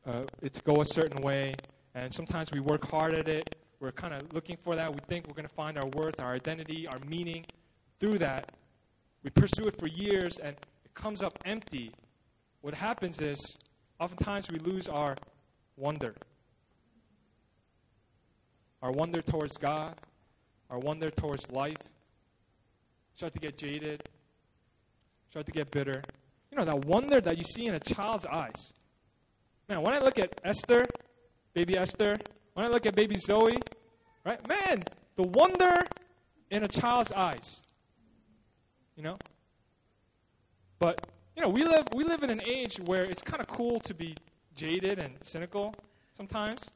[0.06, 1.54] uh, it's go a certain way,
[1.94, 3.56] and sometimes we work hard at it.
[3.78, 4.92] We're kind of looking for that.
[4.92, 7.46] We think we're going to find our worth, our identity, our meaning
[7.98, 8.52] through that.
[9.22, 10.50] We pursue it for years, and
[10.84, 11.92] it comes up empty.
[12.60, 13.38] What happens is,
[13.98, 15.16] oftentimes we lose our
[15.76, 16.14] wonder
[18.82, 19.94] our wonder towards God,
[20.70, 21.76] our wonder towards life,
[23.14, 24.02] start to get jaded,
[25.30, 26.02] start to get bitter.
[26.50, 28.72] You know, that wonder that you see in a child's eyes.
[29.68, 30.84] Man, when I look at Esther,
[31.54, 32.16] baby Esther,
[32.54, 33.60] when I look at baby Zoe,
[34.24, 34.40] right?
[34.48, 34.82] Man,
[35.16, 35.84] the wonder
[36.50, 37.62] in a child's eyes.
[38.96, 39.18] You know?
[40.78, 41.06] But,
[41.40, 43.94] you know, we live we live in an age where it's kind of cool to
[43.94, 44.14] be
[44.54, 45.74] jaded and cynical
[46.12, 46.68] sometimes.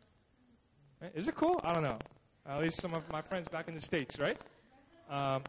[1.02, 1.12] Right?
[1.14, 1.60] Is it cool?
[1.62, 1.98] I don't know.
[2.48, 4.38] At least some of my friends back in the States, right?
[5.10, 5.42] Um,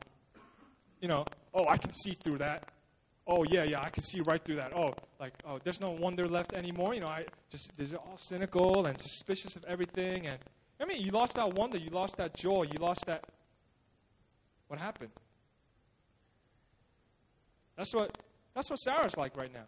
[1.00, 1.24] you know,
[1.54, 2.68] oh, I can see through that.
[3.26, 4.76] Oh, yeah, yeah, I can see right through that.
[4.76, 6.94] Oh, like, oh, there's no wonder left anymore.
[6.94, 10.28] You know, I just, they're all cynical and suspicious of everything.
[10.28, 10.38] And,
[10.82, 11.78] I mean, you lost that wonder.
[11.78, 12.64] You lost that joy.
[12.64, 13.24] You lost that.
[14.68, 15.12] What happened?
[17.78, 18.12] That's what,
[18.56, 19.66] that's what Sarah's like right now.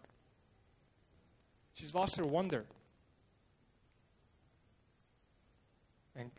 [1.74, 2.64] She's lost her wonder.
[6.16, 6.30] And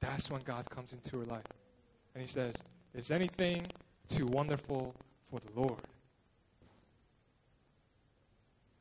[0.00, 1.46] that's when God comes into her life.
[2.14, 2.54] And he says,
[2.94, 3.66] Is anything
[4.08, 4.94] too wonderful
[5.30, 5.80] for the Lord?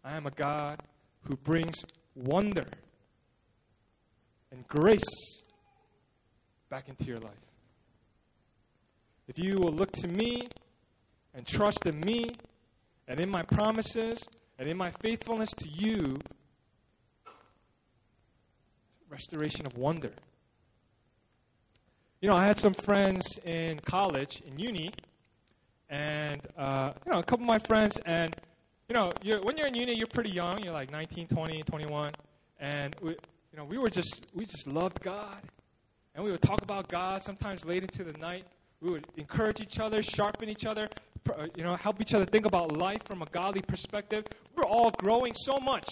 [0.03, 0.79] I am a God
[1.23, 1.83] who brings
[2.15, 2.67] wonder
[4.51, 5.41] and grace
[6.69, 7.33] back into your life.
[9.27, 10.47] If you will look to me
[11.33, 12.29] and trust in me
[13.07, 14.23] and in my promises
[14.59, 16.17] and in my faithfulness to you,
[19.09, 20.11] restoration of wonder.
[22.21, 24.91] You know, I had some friends in college, in uni,
[25.89, 28.35] and, uh, you know, a couple of my friends, and,
[28.89, 30.63] you know, you're, when you're in uni, you're pretty young.
[30.63, 32.11] You're like 19, 20, 21.
[32.59, 33.17] And, we, you
[33.57, 35.37] know, we were just, we just loved God.
[36.15, 38.45] And we would talk about God sometimes late into the night.
[38.81, 40.87] We would encourage each other, sharpen each other,
[41.55, 44.25] you know, help each other think about life from a godly perspective.
[44.55, 45.87] We're all growing so much.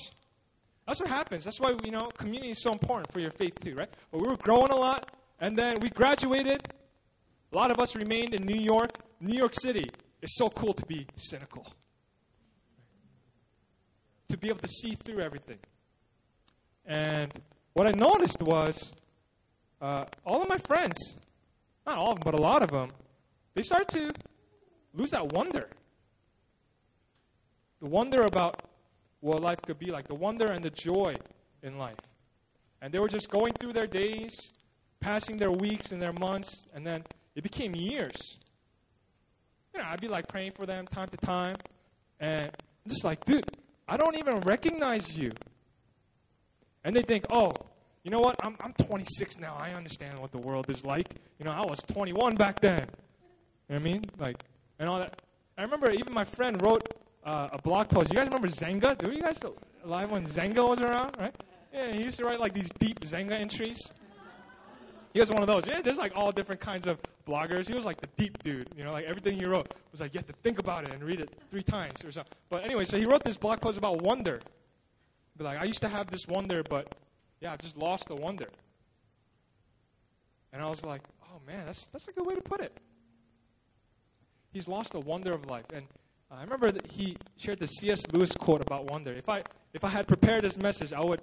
[0.88, 1.44] That's what happens.
[1.44, 3.90] That's why, you know, community is so important for your faith too, right?
[4.12, 6.62] But we were growing a lot, and then we graduated.
[7.52, 8.92] A lot of us remained in New York.
[9.20, 9.90] New York City
[10.22, 11.66] is so cool to be cynical,
[14.30, 15.58] to be able to see through everything.
[16.86, 17.34] And
[17.74, 18.92] what I noticed was
[19.82, 21.18] uh, all of my friends,
[21.86, 22.92] not all of them, but a lot of them,
[23.56, 24.12] they start to
[24.96, 25.70] lose that wonder.
[27.82, 28.64] The wonder about
[29.20, 31.16] what life could be like, the wonder and the joy
[31.62, 32.00] in life.
[32.82, 34.52] And they were just going through their days,
[35.00, 37.04] passing their weeks and their months, and then
[37.36, 38.38] it became years.
[39.74, 41.58] You know, I'd be like praying for them time to time,
[42.20, 43.46] and I'm just like, dude,
[43.88, 45.32] I don't even recognize you.
[46.84, 47.54] And they think, oh,
[48.04, 48.36] you know what?
[48.44, 49.58] I'm, I'm 26 now.
[49.60, 51.08] I understand what the world is like.
[51.40, 52.86] You know, I was 21 back then.
[53.68, 54.06] You know what I mean?
[54.20, 54.44] Like,
[54.80, 55.22] and all that.
[55.58, 56.88] I remember even my friend wrote
[57.24, 58.12] uh, a blog post.
[58.12, 58.98] You guys remember Xanga?
[58.98, 59.40] Do you guys
[59.84, 61.16] alive when Xanga was around?
[61.18, 61.36] Right?
[61.74, 63.90] Yeah, he used to write like these deep Xanga entries.
[65.14, 65.66] He was one of those.
[65.66, 67.70] Yeah, there's like all different kinds of bloggers.
[67.70, 68.68] He was like the deep dude.
[68.76, 71.02] You know, like everything he wrote was like you have to think about it and
[71.02, 72.34] read it three times or something.
[72.50, 74.40] But anyway, so he wrote this blog post about wonder.
[75.38, 76.96] But like I used to have this wonder, but
[77.40, 78.50] yeah, I just lost the wonder.
[80.52, 82.78] And I was like, oh man, that's that's a good way to put it.
[84.56, 85.66] He's lost the wonder of life.
[85.74, 85.86] And
[86.32, 88.00] I remember that he shared the C.S.
[88.14, 89.12] Lewis quote about wonder.
[89.12, 91.20] If I if I had prepared this message, I would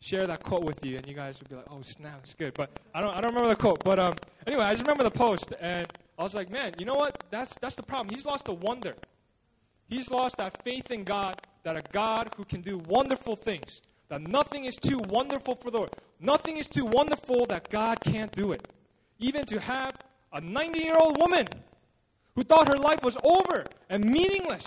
[0.00, 2.52] share that quote with you, and you guys would be like, "Oh snap, it's good."
[2.52, 3.82] But I don't I don't remember the quote.
[3.82, 4.16] But um,
[4.46, 5.86] anyway, I just remember the post, and
[6.18, 7.24] I was like, "Man, you know what?
[7.30, 8.14] That's that's the problem.
[8.14, 8.94] He's lost the wonder.
[9.88, 13.80] He's lost that faith in God, that a God who can do wonderful things.
[14.08, 15.90] That nothing is too wonderful for the Lord.
[16.20, 18.68] Nothing is too wonderful that God can't do it.
[19.20, 19.94] Even to have
[20.34, 21.46] a 90 year old woman
[22.34, 24.66] who thought her life was over and meaningless.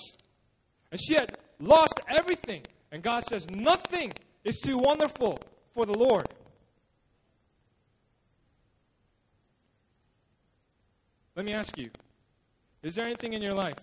[0.91, 2.63] And she had lost everything.
[2.91, 5.39] And God says, Nothing is too wonderful
[5.73, 6.27] for the Lord.
[11.35, 11.89] Let me ask you
[12.81, 13.77] is there anything in your life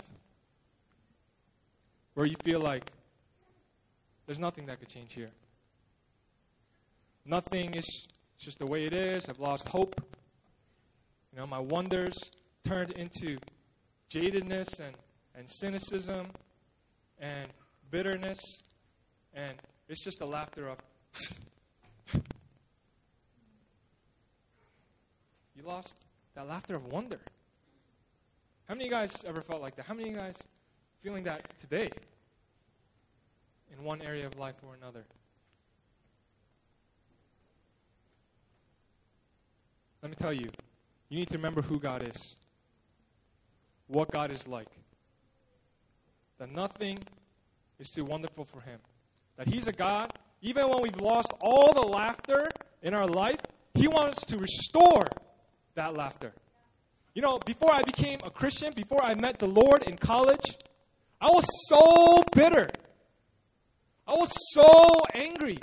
[2.14, 2.90] where you feel like
[4.26, 5.30] there's nothing that could change here?
[7.26, 8.06] Nothing is
[8.38, 9.28] just the way it is.
[9.28, 9.94] I've lost hope.
[11.32, 12.14] You know, my wonders
[12.64, 13.36] turned into
[14.14, 14.92] jadedness and,
[15.34, 16.28] and cynicism
[17.18, 17.48] and
[17.90, 18.38] bitterness,
[19.34, 19.56] and
[19.88, 20.78] it's just the laughter of.
[25.56, 25.96] you lost
[26.34, 27.18] that laughter of wonder.
[28.68, 29.86] How many of you guys ever felt like that?
[29.86, 30.36] How many of you guys
[31.02, 31.90] feeling that today
[33.76, 35.04] in one area of life or another?
[40.02, 40.50] Let me tell you,
[41.08, 42.36] you need to remember who God is
[43.88, 44.68] what God is like.
[46.38, 46.98] That nothing
[47.78, 48.78] is too wonderful for Him.
[49.36, 52.50] That He's a God, even when we've lost all the laughter
[52.82, 53.40] in our life,
[53.74, 55.04] He wants to restore
[55.74, 56.32] that laughter.
[57.14, 60.56] You know, before I became a Christian, before I met the Lord in college,
[61.20, 62.68] I was so bitter.
[64.06, 65.58] I was so angry.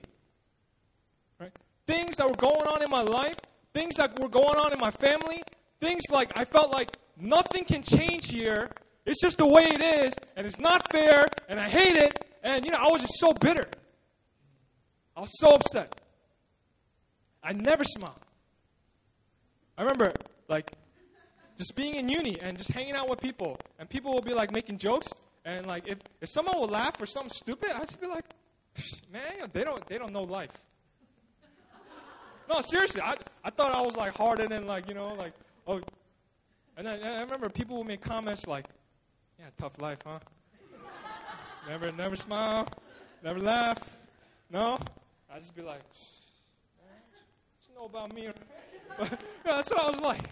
[1.40, 1.52] Right?
[1.88, 3.38] Things that were going on in my life,
[3.74, 5.44] things that were going on in my family,
[5.80, 8.72] things like I felt like Nothing can change here.
[9.06, 12.26] It's just the way it is, and it's not fair, and I hate it.
[12.44, 13.68] And, you know, I was just so bitter.
[15.16, 16.02] I was so upset.
[17.44, 18.18] I never smile.
[19.78, 20.14] I remember,
[20.48, 20.72] like,
[21.60, 24.52] just being in uni and just hanging out with people, and people will be like
[24.52, 25.08] making jokes,
[25.46, 28.26] and like if, if someone will laugh for something stupid, I just be like,
[29.12, 30.50] man, they don't they don't know life.
[32.50, 35.34] no, seriously, I I thought I was like harder than like you know like
[35.68, 35.82] oh,
[36.88, 38.66] and and I remember people would make comments like,
[39.38, 40.20] yeah, tough life, huh?
[41.68, 42.68] never never smile,
[43.24, 43.78] never laugh,
[44.50, 44.80] no.
[45.32, 45.82] I just be like,
[47.70, 48.30] you know about me?
[48.98, 50.24] But, that's what I was like.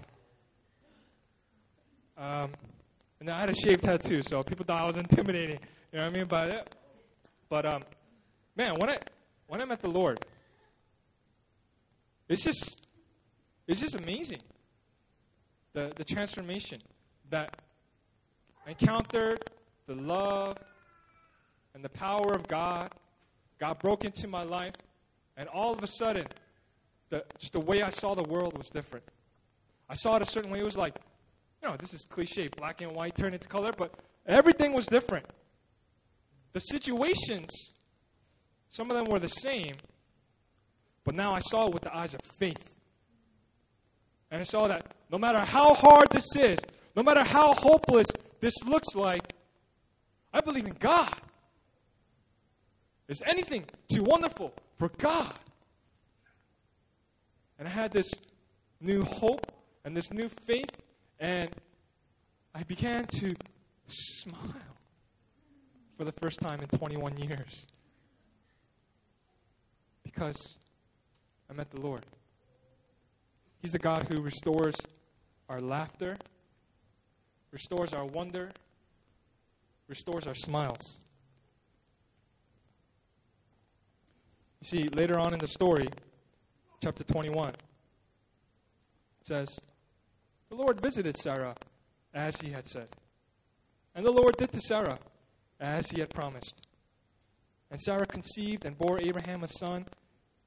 [2.18, 2.52] Um,
[3.20, 5.60] and I had a shaved head too, so people thought I was intimidating.
[5.92, 6.26] You know what I mean?
[6.26, 6.74] But,
[7.48, 7.84] but um,
[8.56, 8.98] man, when I
[9.48, 10.20] when I met the Lord,
[12.28, 12.88] it's just
[13.68, 14.40] it's just amazing.
[15.74, 16.80] The the transformation
[17.30, 17.56] that
[18.66, 19.44] I encountered,
[19.88, 20.58] the love
[21.74, 22.92] and the power of God.
[23.60, 24.76] God broke into my life,
[25.36, 26.26] and all of a sudden,
[27.10, 29.06] the, just the way I saw the world was different.
[29.90, 30.60] I saw it a certain way.
[30.60, 30.96] It was like,
[31.62, 33.94] you know, this is cliche, black and white turn into color, but
[34.26, 35.26] everything was different.
[36.54, 37.50] The situations,
[38.70, 39.76] some of them were the same,
[41.04, 42.76] but now I saw it with the eyes of faith.
[44.32, 46.60] And I saw that no matter how hard this is,
[46.96, 48.08] no matter how hopeless
[48.40, 49.34] this looks like,
[50.34, 51.14] I believe in God.
[53.08, 55.34] Is anything too wonderful for God?
[57.58, 58.10] And I had this
[58.80, 59.52] new hope
[59.84, 60.70] and this new faith,
[61.20, 61.50] and
[62.54, 63.36] I began to
[63.88, 64.78] smile
[65.98, 67.66] for the first time in 21 years
[70.04, 70.56] because
[71.50, 72.06] I met the Lord.
[73.62, 74.76] He's a God who restores
[75.50, 76.16] our laughter,
[77.52, 78.52] restores our wonder,
[79.88, 80.96] restores our smiles.
[84.62, 85.90] You see, later on in the story,
[86.84, 87.54] chapter 21,
[89.24, 89.48] says,
[90.50, 91.56] The Lord visited Sarah
[92.14, 92.88] as he had said.
[93.96, 95.00] And the Lord did to Sarah
[95.60, 96.68] as he had promised.
[97.72, 99.86] And Sarah conceived and bore Abraham a son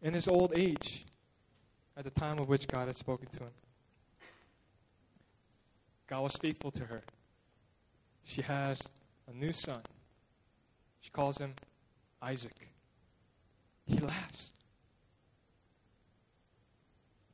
[0.02, 1.04] in his old age,
[1.96, 3.50] at the time of which God had spoken to him.
[6.12, 7.00] God was faithful to her.
[8.22, 8.78] She has
[9.26, 9.80] a new son.
[11.00, 11.54] She calls him
[12.20, 12.68] Isaac.
[13.86, 14.50] He laughs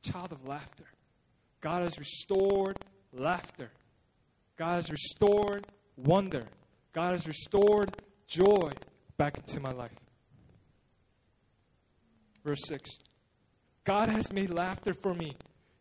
[0.01, 0.85] child of laughter.
[1.59, 2.77] God has restored
[3.11, 3.69] laughter.
[4.55, 6.45] God has restored wonder.
[6.93, 8.69] God has restored joy
[9.17, 9.91] back into my life.
[12.45, 12.91] Verse 6
[13.83, 15.35] God has made laughter for me.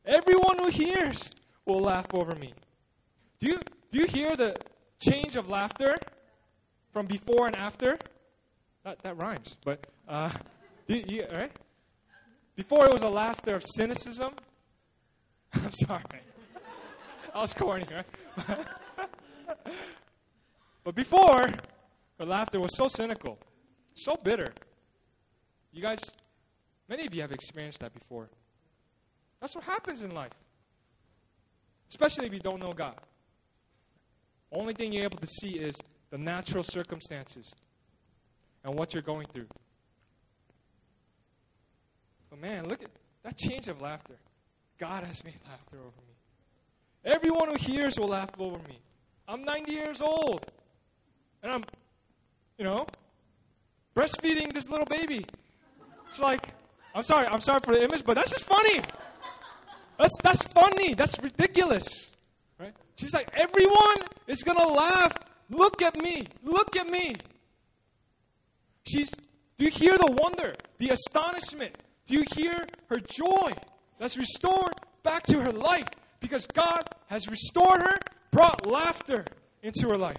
[0.04, 1.30] Everyone who hears
[1.64, 2.54] will laugh over me.
[3.40, 4.57] Do you, do you hear the
[5.01, 5.96] change of laughter
[6.92, 7.98] from before and after?
[8.85, 10.31] That, that rhymes, but uh,
[10.87, 11.53] you, you, right?
[12.57, 14.33] Before it was a laughter of cynicism.
[15.55, 16.03] I'm sorry.
[17.35, 18.59] I was corny, right?
[20.85, 21.48] but before,
[22.16, 23.38] the laughter was so cynical,
[23.94, 24.53] so bitter.
[25.72, 26.01] You guys,
[26.88, 28.29] many of you have experienced that before.
[29.40, 30.33] That's what happens in life.
[31.88, 32.98] Especially if you don't know God.
[34.50, 35.76] Only thing you're able to see is
[36.11, 37.52] the natural circumstances
[38.64, 39.48] and what you're going through.
[42.30, 42.90] But man, look at
[43.24, 44.16] that change of laughter.
[44.78, 46.14] God has made laughter over me.
[47.04, 48.78] Everyone who hears will laugh over me.
[49.26, 50.50] I'm 90 years old.
[51.42, 51.64] And I'm,
[52.56, 52.87] you know,
[53.94, 55.24] breastfeeding this little baby.
[56.08, 56.48] It's like,
[56.94, 58.80] I'm sorry, I'm sorry for the image, but that's just funny.
[59.98, 60.94] That's, that's funny.
[60.94, 62.11] That's ridiculous.
[62.58, 62.74] Right?
[62.96, 65.16] She's like, everyone is going to laugh.
[65.50, 66.26] Look at me.
[66.42, 67.16] Look at me.
[68.86, 69.10] She's,
[69.58, 73.52] do you hear the wonder, the astonishment, do you hear her joy
[73.98, 75.88] that's restored back to her life
[76.20, 77.98] because God has restored her,
[78.30, 79.24] brought laughter
[79.62, 80.16] into her life?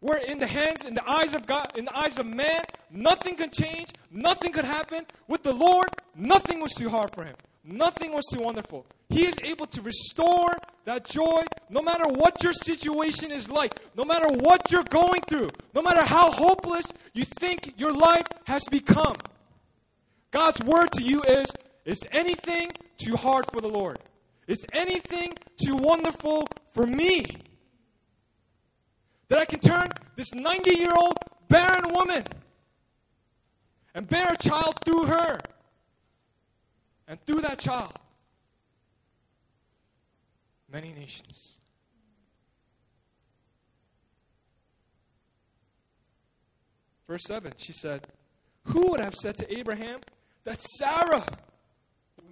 [0.00, 3.36] Where in the hands, in the eyes of God, in the eyes of man, nothing
[3.36, 5.06] could change, nothing could happen.
[5.28, 7.34] With the Lord, nothing was too hard for him.
[7.64, 8.84] Nothing was too wonderful.
[9.08, 10.52] He is able to restore
[10.84, 15.48] that joy no matter what your situation is like, no matter what you're going through,
[15.74, 19.14] no matter how hopeless you think your life has become.
[20.30, 21.46] God's word to you is
[21.86, 23.98] Is anything too hard for the Lord?
[24.46, 25.32] Is anything
[25.64, 27.24] too wonderful for me?
[29.28, 31.14] That I can turn this 90 year old
[31.48, 32.24] barren woman
[33.94, 35.40] and bear a child through her.
[37.14, 37.92] And through that child,
[40.68, 41.58] many nations.
[47.06, 48.08] Verse 7, she said,
[48.64, 50.00] Who would have said to Abraham,
[50.42, 51.24] that Sarah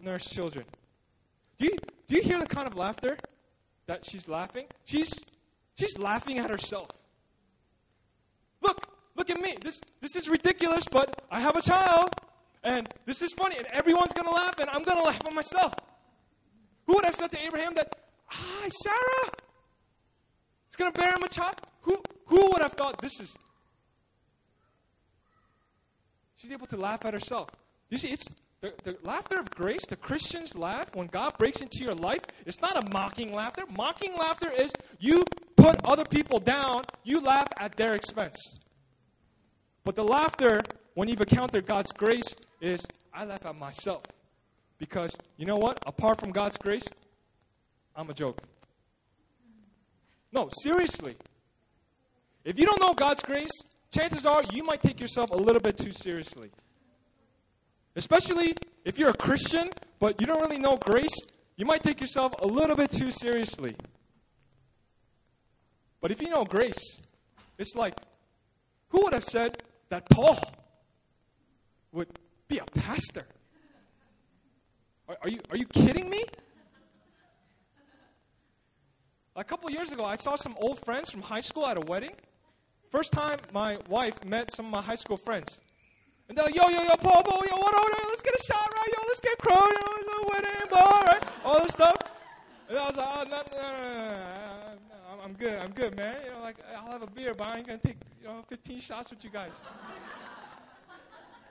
[0.02, 0.64] nurse children.
[1.60, 1.76] Do you,
[2.08, 3.16] do you hear the kind of laughter
[3.86, 4.66] that she's laughing?
[4.84, 5.12] She's,
[5.78, 6.88] she's laughing at herself.
[8.60, 9.54] Look, look at me.
[9.62, 12.10] This, this is ridiculous, but I have a child,
[12.64, 15.32] and this is funny, and everyone's going to laugh, and I'm going to laugh at
[15.32, 15.74] myself.
[16.86, 17.96] Who would have said to Abraham that,
[18.30, 19.32] ah, Sarah
[20.70, 21.54] is going to bear him a child?
[21.82, 23.34] Who, who would have thought this is.
[26.36, 27.48] She's able to laugh at herself.
[27.88, 28.26] You see, it's
[28.62, 32.20] the, the laughter of grace, the Christians laugh when God breaks into your life.
[32.46, 33.64] It's not a mocking laughter.
[33.76, 35.24] Mocking laughter is you
[35.56, 38.36] put other people down, you laugh at their expense.
[39.84, 40.62] But the laughter,
[40.94, 44.02] when you've encountered God's grace, is I laugh at myself.
[44.78, 45.78] Because you know what?
[45.86, 46.84] Apart from God's grace,
[47.94, 48.40] I'm a joke.
[50.32, 51.14] No, seriously.
[52.44, 53.50] If you don't know God's grace,
[53.92, 56.50] chances are you might take yourself a little bit too seriously.
[57.94, 59.68] Especially if you're a Christian,
[60.00, 61.14] but you don't really know grace,
[61.56, 63.76] you might take yourself a little bit too seriously.
[66.00, 67.00] But if you know grace,
[67.58, 67.94] it's like,
[68.88, 70.38] who would have said that Paul
[71.92, 72.08] would
[72.48, 73.22] be a pastor?
[75.08, 76.24] Are, are you, are you kidding me?
[79.34, 82.12] A couple years ago, I saw some old friends from high school at a wedding.
[82.90, 85.60] First time my wife met some of my high school friends.
[86.28, 88.70] And they're like, yo, yo, yo, Paul, Paul, yo, what, what, let's get a shot,
[88.72, 88.88] right?
[88.88, 91.22] Yo, let's get crowd, you know, wedding, ball, right?
[91.44, 91.96] All this stuff.
[92.68, 96.16] And I was like, oh, no, no, no, no, I'm good, I'm good, man.
[96.24, 98.80] You know, like, I'll have a beer, but I ain't gonna take, you know, 15
[98.80, 99.60] shots with you guys.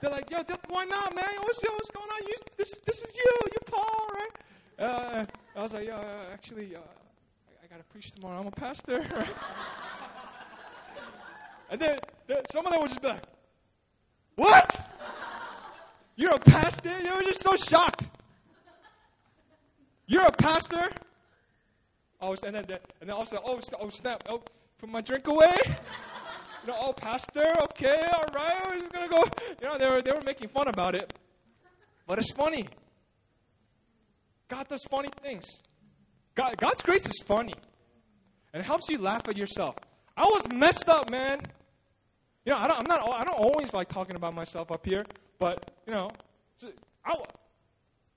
[0.02, 0.38] They're like, yo,
[0.68, 1.24] why not, man?
[1.42, 2.26] What's, yo, what's going on?
[2.26, 4.30] You, this, this is you, you Paul, right?
[4.78, 5.26] Uh,
[5.56, 8.40] I was like, yo, uh, actually, uh, I, I gotta preach tomorrow.
[8.40, 9.28] I'm a pastor, right?
[11.70, 13.22] And then, then some of them would just be like,
[14.34, 14.88] What?
[16.16, 16.90] You're a pastor?
[17.00, 18.08] They were just so shocked.
[20.06, 20.90] You're a pastor?
[22.20, 24.42] Oh, and then, and then also, oh, oh, snap, oh,
[24.78, 25.56] put my drink away.
[26.62, 29.24] You know, oh, pastor, okay, all right, we're just gonna go.
[29.60, 31.12] You know, they were they were making fun about it,
[32.06, 32.66] but it's funny.
[34.48, 35.44] God does funny things.
[36.34, 37.54] God, God's grace is funny,
[38.52, 39.76] and it helps you laugh at yourself.
[40.16, 41.40] I was messed up, man.
[42.44, 45.04] You know, I don't, I'm not, I don't always like talking about myself up here,
[45.38, 46.10] but, you know,
[47.04, 47.14] I,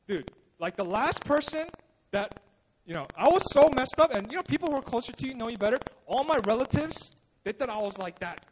[0.07, 1.63] dude, like the last person
[2.11, 2.39] that,
[2.85, 5.27] you know, I was so messed up, and, you know, people who are closer to
[5.27, 5.79] you know you better.
[6.07, 7.11] All my relatives,
[7.45, 8.43] they thought I was like that,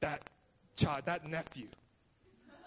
[0.00, 0.22] that
[0.76, 1.66] child, that nephew.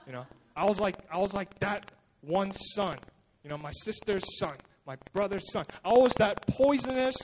[0.06, 0.26] You know,
[0.56, 1.90] I was like, I was like that
[2.22, 2.98] one son,
[3.44, 5.64] you know, my sister's son, my brother's son.
[5.84, 7.16] I was that poisonous,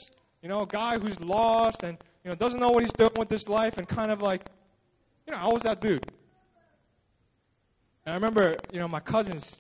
[0.42, 3.48] you know, guy who's lost and, you know, doesn't know what he's doing with his
[3.50, 4.42] life and kind of like,
[5.28, 6.06] you know, I was that dude.
[8.06, 9.58] And I remember, you know, my cousins,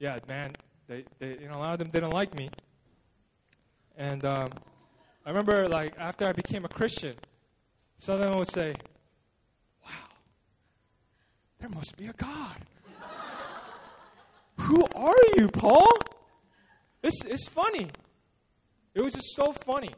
[0.00, 0.52] yeah, man,
[0.88, 2.50] they, they you know, a lot of them didn't like me.
[3.96, 4.48] And um,
[5.24, 7.14] I remember, like, after I became a Christian,
[8.04, 8.74] some of them would say,
[9.82, 9.90] wow,
[11.58, 12.56] there must be a God.
[14.58, 15.90] Who are you, Paul?
[17.02, 17.88] It's, it's funny.
[18.94, 19.94] It was just so funny.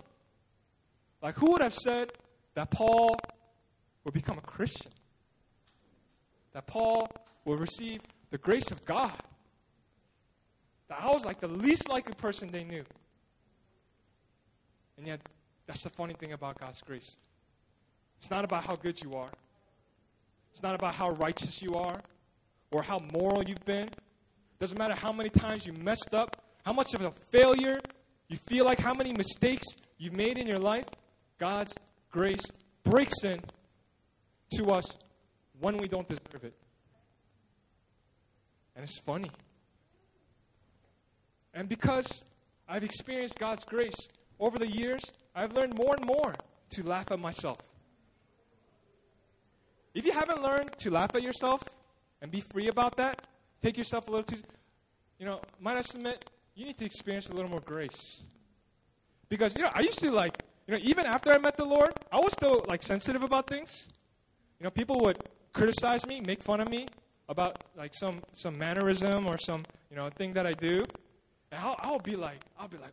[1.20, 2.12] Like, who would have said
[2.54, 3.16] that Paul
[4.04, 4.92] would become a Christian.
[6.52, 7.10] That Paul
[7.44, 9.18] would receive the grace of God.
[10.88, 12.84] That I was like the least likely person they knew.
[14.96, 15.20] And yet,
[15.66, 17.16] that's the funny thing about God's grace.
[18.18, 19.30] It's not about how good you are.
[20.52, 22.00] It's not about how righteous you are
[22.70, 23.88] or how moral you've been.
[24.58, 27.78] Doesn't matter how many times you messed up, how much of a failure
[28.28, 29.66] you feel like, how many mistakes
[29.98, 30.86] you've made in your life.
[31.38, 31.74] God's
[32.10, 32.42] grace
[32.84, 33.40] breaks in
[34.56, 34.84] to us
[35.60, 36.54] when we don't deserve it.
[38.74, 39.30] And it's funny.
[41.54, 42.06] And because
[42.68, 44.08] I've experienced God's grace
[44.38, 45.02] over the years,
[45.34, 46.34] I've learned more and more
[46.70, 47.58] to laugh at myself.
[49.96, 51.62] If you haven't learned to laugh at yourself
[52.20, 53.22] and be free about that,
[53.62, 54.42] take yourself a little too,
[55.18, 56.22] you know, might I submit,
[56.54, 58.22] you need to experience a little more grace.
[59.30, 60.36] Because, you know, I used to like,
[60.66, 63.88] you know, even after I met the Lord, I was still like sensitive about things.
[64.60, 65.16] You know, people would
[65.54, 66.88] criticize me, make fun of me
[67.30, 70.84] about like some some mannerism or some you know thing that I do,
[71.50, 72.92] and I'll, I'll be like, I'll be like,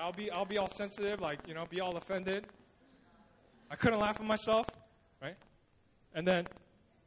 [0.00, 2.46] I'll be I'll be all sensitive, like you know, be all offended.
[3.70, 4.66] I couldn't laugh at myself,
[5.20, 5.36] right?
[6.14, 6.46] And then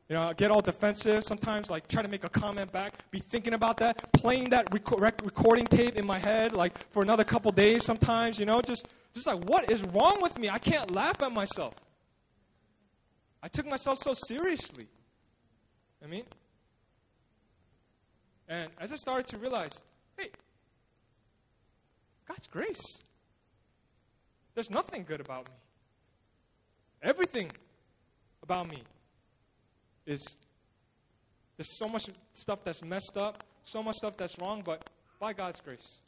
[0.09, 3.19] you know, I get all defensive sometimes, like try to make a comment back, be
[3.19, 7.49] thinking about that, playing that rec- recording tape in my head, like for another couple
[7.53, 10.49] days sometimes, you know, just, just like, what is wrong with me?
[10.49, 11.75] I can't laugh at myself.
[13.41, 14.87] I took myself so seriously.
[16.03, 16.25] I mean,
[18.49, 19.81] And as I started to realize,
[20.17, 20.29] hey,
[22.27, 22.99] God's grace.
[24.55, 25.55] There's nothing good about me.
[27.01, 27.51] Everything
[28.43, 28.83] about me
[30.05, 30.23] is
[31.57, 34.89] there's so much stuff that's messed up, so much stuff that's wrong, but
[35.19, 35.99] by God's grace,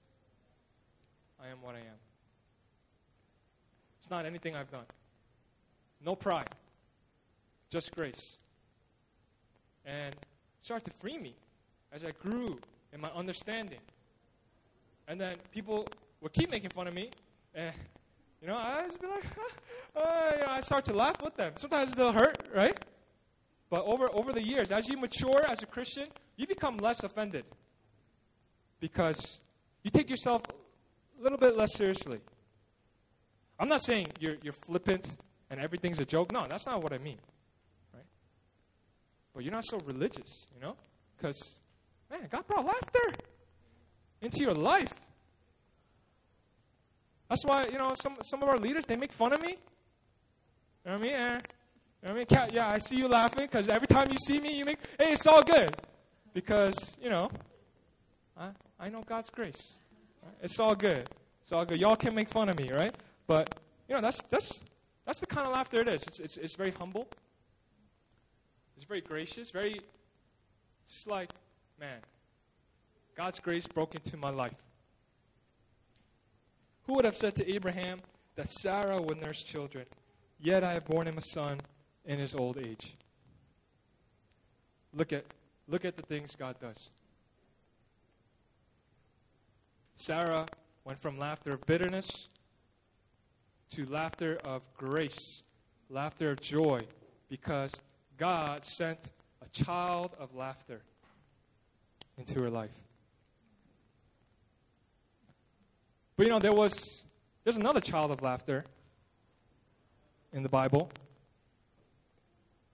[1.41, 1.99] I am what I am.
[4.01, 4.85] It's not anything I've done.
[6.03, 6.49] No pride.
[7.69, 8.37] Just grace.
[9.85, 10.15] And
[10.61, 11.35] started to free me
[11.91, 12.59] as I grew
[12.91, 13.79] in my understanding.
[15.07, 15.87] And then people
[16.21, 17.09] would keep making fun of me,
[17.53, 17.73] and
[18.43, 19.23] you know, I just be like,
[19.95, 21.53] uh, you know, I start to laugh with them.
[21.55, 22.77] Sometimes they'll hurt, right?
[23.69, 27.45] But over over the years, as you mature as a Christian, you become less offended
[28.79, 29.39] because
[29.81, 30.43] you take yourself
[31.19, 32.19] a little bit less seriously.
[33.59, 35.07] I'm not saying you're you're flippant
[35.49, 36.31] and everything's a joke.
[36.31, 37.17] No, that's not what I mean,
[37.93, 38.03] right?
[39.33, 40.75] But you're not so religious, you know,
[41.15, 41.57] because
[42.13, 43.23] Man, God brought laughter
[44.21, 44.93] into your life.
[47.33, 49.49] That's why, you know, some, some of our leaders, they make fun of me.
[49.49, 49.55] You
[50.85, 51.13] know what I mean?
[51.13, 51.41] And,
[52.03, 52.53] you know what I mean?
[52.53, 55.25] Yeah, I see you laughing because every time you see me, you make, hey, it's
[55.25, 55.75] all good.
[56.35, 57.31] Because, you know,
[58.37, 59.73] I, I know God's grace.
[60.43, 61.09] It's all good.
[61.41, 61.79] It's all good.
[61.79, 62.93] Y'all can make fun of me, right?
[63.25, 63.59] But,
[63.89, 64.61] you know, that's, that's,
[65.03, 66.03] that's the kind of laughter it is.
[66.03, 67.07] It's, it's, it's very humble.
[68.75, 69.81] It's very gracious, very,
[70.85, 71.31] it's like,
[71.79, 71.97] man,
[73.17, 74.53] God's grace broke into my life.
[76.85, 78.01] Who would have said to Abraham
[78.35, 79.85] that Sarah would nurse children?
[80.39, 81.59] Yet I have borne him a son
[82.05, 82.95] in his old age.
[84.93, 85.25] Look at,
[85.67, 86.89] look at the things God does.
[89.95, 90.45] Sarah
[90.83, 92.27] went from laughter of bitterness
[93.71, 95.43] to laughter of grace,
[95.89, 96.79] laughter of joy,
[97.29, 97.71] because
[98.17, 99.11] God sent
[99.41, 100.81] a child of laughter
[102.17, 102.69] into her life.
[106.15, 107.03] But you know, there was
[107.43, 108.65] there's another child of laughter
[110.31, 110.91] in the Bible.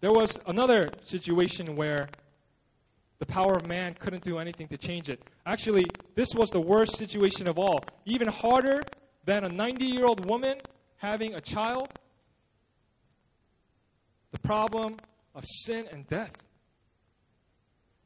[0.02, 2.08] There was another situation where
[3.20, 5.22] the power of man couldn't do anything to change it.
[5.46, 5.86] Actually,
[6.16, 7.84] this was the worst situation of all.
[8.06, 8.82] Even harder
[9.26, 10.58] than a 90 year old woman
[10.98, 11.90] having a child.
[14.32, 14.96] The problem
[15.36, 16.32] of sin and death.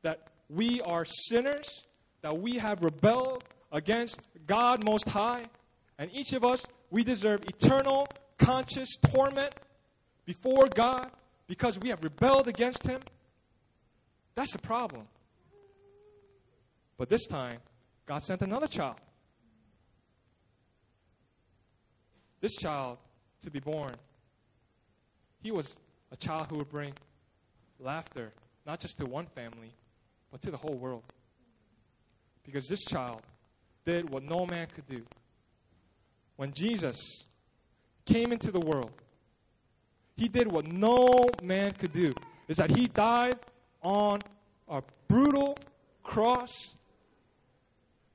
[0.01, 1.83] That we are sinners,
[2.21, 3.43] that we have rebelled
[3.73, 5.43] against God Most High,
[5.97, 8.07] and each of us, we deserve eternal,
[8.37, 9.53] conscious torment
[10.25, 11.11] before God
[11.47, 13.01] because we have rebelled against Him.
[14.35, 15.07] That's the problem.
[16.97, 17.57] But this time,
[18.05, 18.97] God sent another child.
[22.39, 22.97] This child
[23.43, 23.93] to be born,
[25.41, 25.75] he was
[26.11, 26.93] a child who would bring
[27.79, 28.31] laughter,
[28.65, 29.73] not just to one family,
[30.31, 31.03] but to the whole world.
[32.43, 33.21] Because this child
[33.85, 35.03] did what no man could do.
[36.35, 37.23] When Jesus
[38.05, 38.91] came into the world,
[40.15, 41.07] he did what no
[41.41, 42.11] man could do.
[42.47, 43.39] Is that he died
[43.81, 44.19] on
[44.67, 45.57] a brutal
[46.03, 46.75] cross,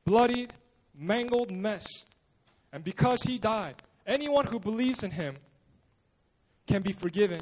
[0.05, 0.53] bloodied,
[0.99, 1.87] mangled mess.
[2.73, 5.37] And because he died, anyone who believes in him
[6.67, 7.41] can be forgiven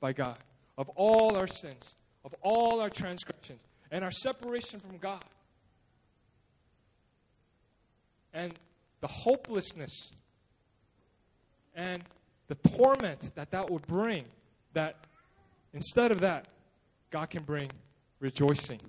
[0.00, 0.38] by God
[0.78, 1.94] of all our sins,
[2.24, 3.60] of all our transgressions
[3.90, 5.24] and our separation from God.
[8.32, 8.54] And
[9.00, 10.12] the hopelessness
[11.74, 12.02] and
[12.48, 14.24] the torment that that would bring,
[14.72, 14.96] that
[15.72, 16.46] instead of that,
[17.10, 17.70] God can bring
[18.20, 18.80] rejoicing.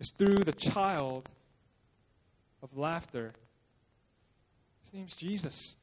[0.00, 1.28] It's through the child
[2.62, 3.32] of laughter.
[4.82, 5.76] His name's Jesus.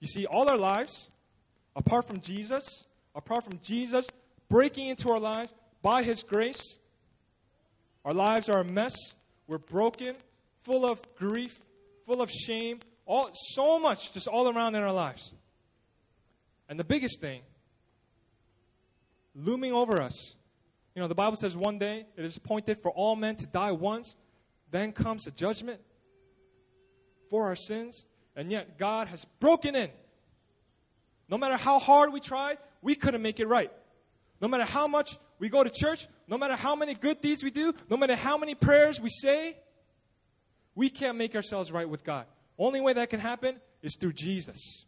[0.00, 1.08] You see, all our lives,
[1.76, 2.64] apart from Jesus,
[3.14, 4.06] apart from Jesus
[4.48, 6.78] breaking into our lives, by His grace,
[8.04, 8.94] our lives are a mess.
[9.52, 10.16] We're broken,
[10.62, 11.60] full of grief,
[12.06, 15.34] full of shame, all, so much just all around in our lives.
[16.70, 17.42] And the biggest thing,
[19.34, 20.36] looming over us,
[20.94, 23.72] you know, the Bible says one day it is appointed for all men to die
[23.72, 24.16] once,
[24.70, 25.82] then comes the judgment
[27.28, 29.90] for our sins, and yet God has broken in.
[31.28, 33.70] No matter how hard we tried, we couldn't make it right.
[34.40, 37.50] No matter how much we go to church, no matter how many good deeds we
[37.50, 39.56] do, no matter how many prayers we say,
[40.74, 42.26] we can't make ourselves right with God.
[42.58, 44.86] Only way that can happen is through Jesus.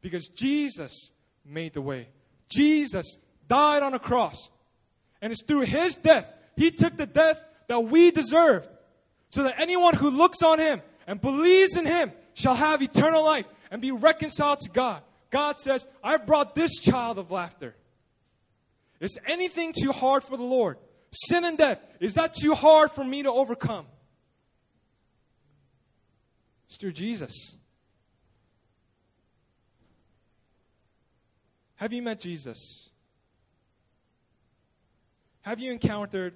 [0.00, 1.10] Because Jesus
[1.44, 2.08] made the way.
[2.48, 3.16] Jesus
[3.48, 4.50] died on a cross.
[5.22, 6.32] And it's through his death.
[6.56, 8.68] He took the death that we deserved.
[9.30, 13.46] So that anyone who looks on him and believes in him shall have eternal life
[13.70, 15.02] and be reconciled to God.
[15.30, 17.74] God says, I've brought this child of laughter.
[19.00, 20.78] Is anything too hard for the Lord?
[21.12, 23.86] Sin and death, is that too hard for me to overcome?
[26.68, 27.56] It's through Jesus.
[31.76, 32.88] Have you met Jesus?
[35.42, 36.34] Have you encountered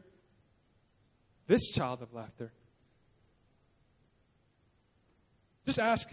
[1.47, 2.53] this child of laughter?
[5.67, 6.09] Just ask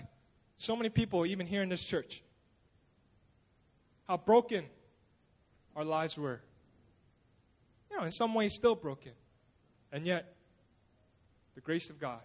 [0.58, 2.24] so many people, even here in this church,
[4.08, 4.66] how broken
[5.78, 6.42] our lives were.
[7.90, 9.14] You know, in some ways, still broken.
[9.94, 10.36] And yet,
[11.56, 12.20] the grace of God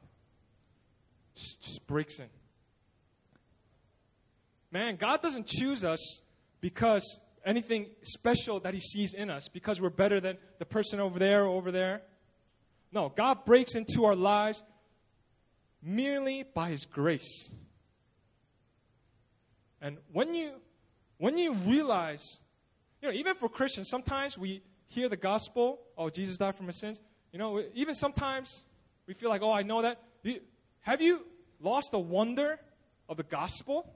[1.35, 2.27] just breaks in.
[4.73, 6.21] Man, God doesn't choose us
[6.61, 11.19] because anything special that He sees in us, because we're better than the person over
[11.19, 12.03] there or over there.
[12.91, 14.65] No, God breaks into our lives
[15.83, 17.53] merely by His grace.
[19.81, 20.53] And when you
[21.19, 22.41] when you realize,
[23.03, 26.71] you know, even for Christians, sometimes we hear the gospel, oh, Jesus died for my
[26.71, 27.01] sins.
[27.33, 28.65] You know, even sometimes
[29.09, 30.01] we feel like, oh, I know that.
[30.81, 31.27] Have you
[31.61, 32.61] lost the wonder
[33.09, 33.93] of the gospel?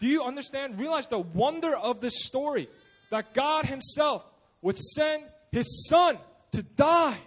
[0.00, 0.80] Do you understand?
[0.80, 2.68] Realize the wonder of this story
[3.10, 4.26] that God Himself
[4.60, 5.22] would send
[5.52, 6.18] His Son
[6.50, 7.18] to die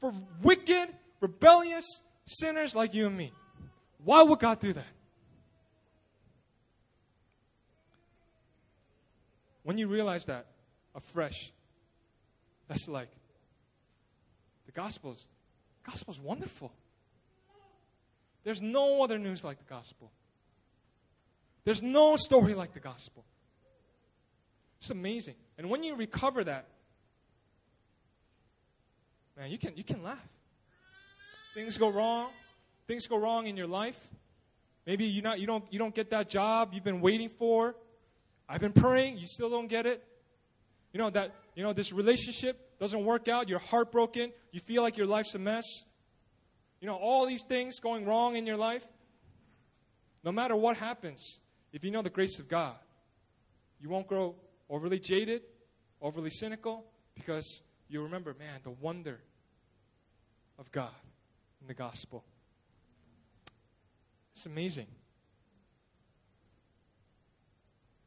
[0.00, 0.12] for
[0.42, 0.90] wicked,
[1.20, 1.84] rebellious
[2.26, 3.32] sinners like you and me.
[4.04, 4.86] Why would God do that?
[9.68, 10.46] When you realize that
[10.94, 11.52] afresh,
[12.68, 13.10] that's like
[14.64, 15.22] the gospel's
[15.84, 16.72] gospel's wonderful.
[18.44, 20.10] There's no other news like the gospel.
[21.64, 23.26] There's no story like the gospel.
[24.80, 25.34] It's amazing.
[25.58, 26.64] And when you recover that,
[29.36, 30.30] man, you can you can laugh.
[31.54, 32.30] Things go wrong,
[32.86, 34.08] things go wrong in your life.
[34.86, 37.76] Maybe you not you don't you don't get that job you've been waiting for.
[38.48, 40.02] I've been praying, you still don't get it.
[40.92, 44.96] You know that you know this relationship doesn't work out, you're heartbroken, you feel like
[44.96, 45.84] your life's a mess.
[46.80, 48.86] You know all these things going wrong in your life.
[50.24, 51.40] No matter what happens,
[51.72, 52.76] if you know the grace of God,
[53.80, 54.34] you won't grow
[54.70, 55.42] overly jaded,
[56.00, 56.84] overly cynical
[57.14, 59.20] because you remember, man, the wonder
[60.58, 60.90] of God
[61.60, 62.24] in the gospel.
[64.34, 64.86] It's amazing.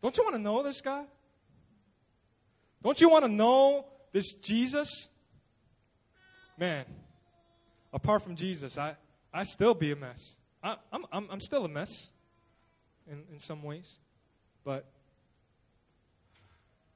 [0.02, 1.04] Don't you want to know this guy?
[2.84, 5.10] Don't you want to know this Jesus?
[6.58, 6.86] Man,
[7.94, 8.96] apart from Jesus, I,
[9.34, 10.36] I still be a mess.
[10.64, 12.08] I, I'm, I'm, I'm still a mess
[13.10, 13.94] in, in some ways.
[14.64, 14.86] But,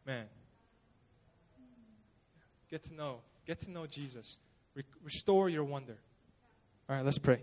[0.06, 0.26] man,
[2.70, 3.20] get to know.
[3.48, 4.38] Get to know Jesus.
[4.76, 5.98] Re- restore your wonder.
[6.90, 7.42] All right, let's pray.